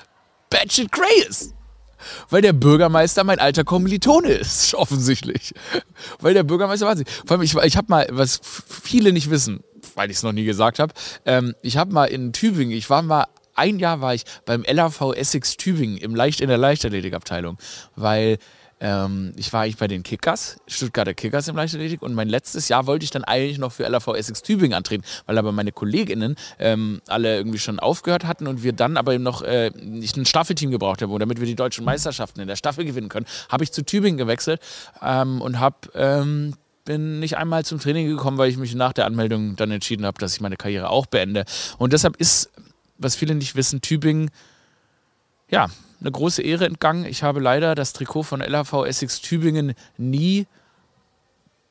Batshit 0.50 0.90
Gray 0.92 1.22
ist. 1.28 1.54
Weil 2.30 2.42
der 2.42 2.52
Bürgermeister 2.52 3.24
mein 3.24 3.38
alter 3.38 3.64
Kommilitone 3.64 4.28
ist, 4.28 4.74
offensichtlich. 4.76 5.54
Weil 6.20 6.34
der 6.34 6.44
Bürgermeister 6.44 6.86
weiß 6.86 7.00
ich. 7.00 7.08
Vor 7.08 7.32
allem, 7.32 7.42
ich, 7.42 7.54
ich 7.54 7.76
habe 7.76 7.86
mal, 7.88 8.06
was 8.10 8.40
viele 8.42 9.12
nicht 9.12 9.30
wissen, 9.30 9.60
weil 9.94 10.10
ich 10.10 10.18
es 10.18 10.22
noch 10.22 10.32
nie 10.32 10.44
gesagt 10.44 10.78
habe, 10.78 10.92
ähm, 11.24 11.54
ich 11.62 11.76
habe 11.76 11.92
mal 11.92 12.06
in 12.06 12.32
Tübingen, 12.32 12.76
ich 12.76 12.90
war 12.90 13.02
mal 13.02 13.26
ein 13.54 13.78
Jahr 13.78 14.00
war 14.02 14.14
ich 14.14 14.24
beim 14.44 14.64
LAV 14.68 15.14
Essex 15.14 15.56
Tübingen 15.56 15.96
im 15.96 16.14
Leicht 16.14 16.40
in 16.40 16.48
der 16.48 16.58
Leichtathletikabteilung, 16.58 17.56
weil 17.94 18.38
ähm, 18.80 19.32
ich 19.36 19.52
war 19.52 19.62
eigentlich 19.62 19.78
bei 19.78 19.88
den 19.88 20.02
Kickers, 20.02 20.58
Stuttgarter 20.66 21.14
Kickers 21.14 21.48
im 21.48 21.56
Leichtathletik 21.56 22.02
und 22.02 22.14
mein 22.14 22.28
letztes 22.28 22.68
Jahr 22.68 22.86
wollte 22.86 23.04
ich 23.04 23.10
dann 23.10 23.24
eigentlich 23.24 23.58
noch 23.58 23.72
für 23.72 23.88
LAV 23.88 24.08
Essex 24.08 24.42
Tübingen 24.42 24.76
antreten, 24.76 25.04
weil 25.24 25.38
aber 25.38 25.52
meine 25.52 25.72
Kolleginnen 25.72 26.36
ähm, 26.58 27.00
alle 27.08 27.36
irgendwie 27.36 27.58
schon 27.58 27.80
aufgehört 27.80 28.26
hatten 28.26 28.46
und 28.46 28.62
wir 28.62 28.72
dann 28.72 28.96
aber 28.96 29.14
eben 29.14 29.24
noch 29.24 29.42
äh, 29.42 29.68
ich 29.68 30.16
ein 30.16 30.26
Staffelteam 30.26 30.70
gebraucht 30.70 31.00
haben, 31.00 31.18
damit 31.18 31.40
wir 31.40 31.46
die 31.46 31.54
deutschen 31.54 31.84
Meisterschaften 31.84 32.40
in 32.40 32.48
der 32.48 32.56
Staffel 32.56 32.84
gewinnen 32.84 33.08
können, 33.08 33.26
habe 33.48 33.64
ich 33.64 33.72
zu 33.72 33.82
Tübingen 33.82 34.18
gewechselt 34.18 34.60
ähm, 35.02 35.40
und 35.40 35.58
habe 35.58 35.76
ähm, 35.94 36.54
bin 36.84 37.18
nicht 37.18 37.36
einmal 37.36 37.64
zum 37.64 37.80
Training 37.80 38.08
gekommen, 38.08 38.38
weil 38.38 38.48
ich 38.48 38.56
mich 38.56 38.74
nach 38.74 38.92
der 38.92 39.06
Anmeldung 39.06 39.56
dann 39.56 39.70
entschieden 39.70 40.06
habe, 40.06 40.18
dass 40.18 40.34
ich 40.34 40.40
meine 40.40 40.56
Karriere 40.56 40.88
auch 40.88 41.06
beende. 41.06 41.44
Und 41.78 41.92
deshalb 41.92 42.16
ist, 42.16 42.50
was 42.96 43.16
viele 43.16 43.34
nicht 43.34 43.56
wissen, 43.56 43.80
Tübingen 43.80 44.30
ja, 45.50 45.68
eine 46.00 46.10
große 46.10 46.42
Ehre 46.42 46.66
entgangen. 46.66 47.04
Ich 47.04 47.22
habe 47.22 47.40
leider 47.40 47.74
das 47.74 47.92
Trikot 47.92 48.24
von 48.24 48.40
LHV 48.40 48.84
Essex 48.86 49.20
Tübingen 49.20 49.74
nie 49.96 50.46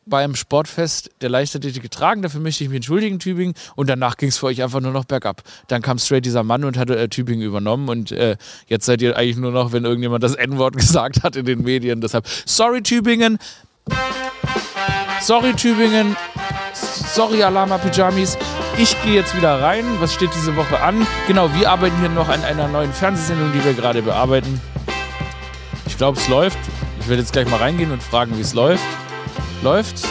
beim 0.08 0.36
Sportfest 0.36 1.10
der 1.22 1.30
Leichtathletik 1.30 1.82
getragen. 1.82 2.22
Dafür 2.22 2.40
möchte 2.40 2.64
ich 2.64 2.70
mich 2.70 2.78
entschuldigen, 2.78 3.20
Tübingen. 3.20 3.56
Und 3.76 3.90
danach 3.90 4.18
ging 4.18 4.30
es 4.30 4.38
für 4.38 4.48
euch 4.48 4.62
einfach 4.62 4.80
nur 4.80 4.92
noch 4.92 5.06
bergab. 5.06 5.42
Dann 5.68 5.82
kam 5.82 5.98
straight 5.98 6.26
dieser 6.26 6.44
Mann 6.44 6.64
und 6.64 6.78
hatte 6.78 6.98
äh, 6.98 7.08
Tübingen 7.08 7.46
übernommen. 7.46 7.90
Und 7.90 8.12
äh, 8.12 8.38
jetzt 8.68 8.86
seid 8.86 9.02
ihr 9.02 9.18
eigentlich 9.18 9.38
nur 9.38 9.52
noch, 9.52 9.72
wenn 9.72 9.84
irgendjemand 9.84 10.24
das 10.24 10.36
N-Wort 10.36 10.76
gesagt 10.78 11.24
hat 11.24 11.36
in 11.36 11.46
den 11.46 11.64
Medien. 11.64 12.02
Deshalb, 12.02 12.28
sorry 12.46 12.82
Tübingen. 12.82 13.40
Sorry 15.22 15.54
Tübingen. 15.54 16.16
Sorry 16.74 17.42
Alama 17.44 17.78
Pyjamis. 17.78 18.38
Ich 18.78 19.02
gehe 19.04 19.14
jetzt 19.14 19.36
wieder 19.38 19.62
rein. 19.62 19.86
Was 20.00 20.14
steht 20.14 20.32
diese 20.36 20.56
Woche 20.58 20.82
an? 20.82 21.08
Genau, 21.28 21.54
wir 21.54 21.70
arbeiten 21.70 21.98
hier 22.00 22.10
noch 22.10 22.28
an 22.28 22.44
einer 22.44 22.68
neuen 22.68 22.92
Fernsehsendung, 22.92 23.54
die 23.54 23.64
wir 23.64 23.74
gerade 23.74 24.02
bearbeiten. 24.02 24.60
Ich 25.88 25.98
glaube, 25.98 26.18
es 26.18 26.28
läuft. 26.28 26.58
Ich 27.00 27.08
werde 27.08 27.22
jetzt 27.22 27.32
gleich 27.32 27.50
mal 27.50 27.58
reingehen 27.58 27.92
und 27.92 28.04
fragen, 28.04 28.38
wie 28.38 28.42
es 28.42 28.54
läuft. 28.54 28.84
Läuft's? 29.64 30.04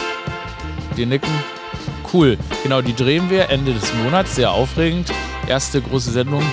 Die 0.97 1.05
nicken. 1.05 1.29
Cool. 2.11 2.37
Genau, 2.63 2.81
die 2.81 2.95
drehen 2.95 3.29
wir 3.29 3.49
Ende 3.49 3.73
des 3.73 3.93
Monats. 3.93 4.35
Sehr 4.35 4.51
aufregend. 4.51 5.11
Erste 5.47 5.81
große 5.81 6.11
Sendung 6.11 6.43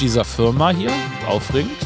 dieser 0.00 0.24
Firma 0.24 0.70
hier. 0.70 0.92
Aufregend. 1.26 1.83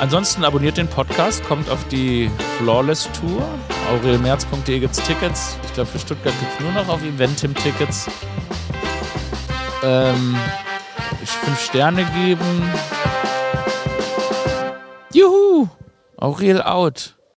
Ansonsten 0.00 0.44
abonniert 0.44 0.78
den 0.78 0.88
Podcast, 0.88 1.44
kommt 1.44 1.68
auf 1.68 1.86
die 1.88 2.30
Flawless 2.56 3.06
Tour. 3.12 3.46
aurelmerz.de 3.90 4.80
gibt 4.80 4.94
es 4.94 5.02
Tickets. 5.02 5.58
Ich 5.64 5.74
glaube, 5.74 5.90
für 5.90 5.98
Stuttgart 5.98 6.32
gibt 6.40 6.52
es 6.54 6.60
nur 6.60 6.72
noch 6.72 6.88
auf 6.88 7.02
Eventim 7.02 7.54
Tickets. 7.54 8.08
Ähm, 9.84 10.36
fünf 11.22 11.60
Sterne 11.60 12.04
geben. 12.16 12.72
Juhu! 15.12 15.68
Aurel 16.16 16.62
out. 16.62 17.16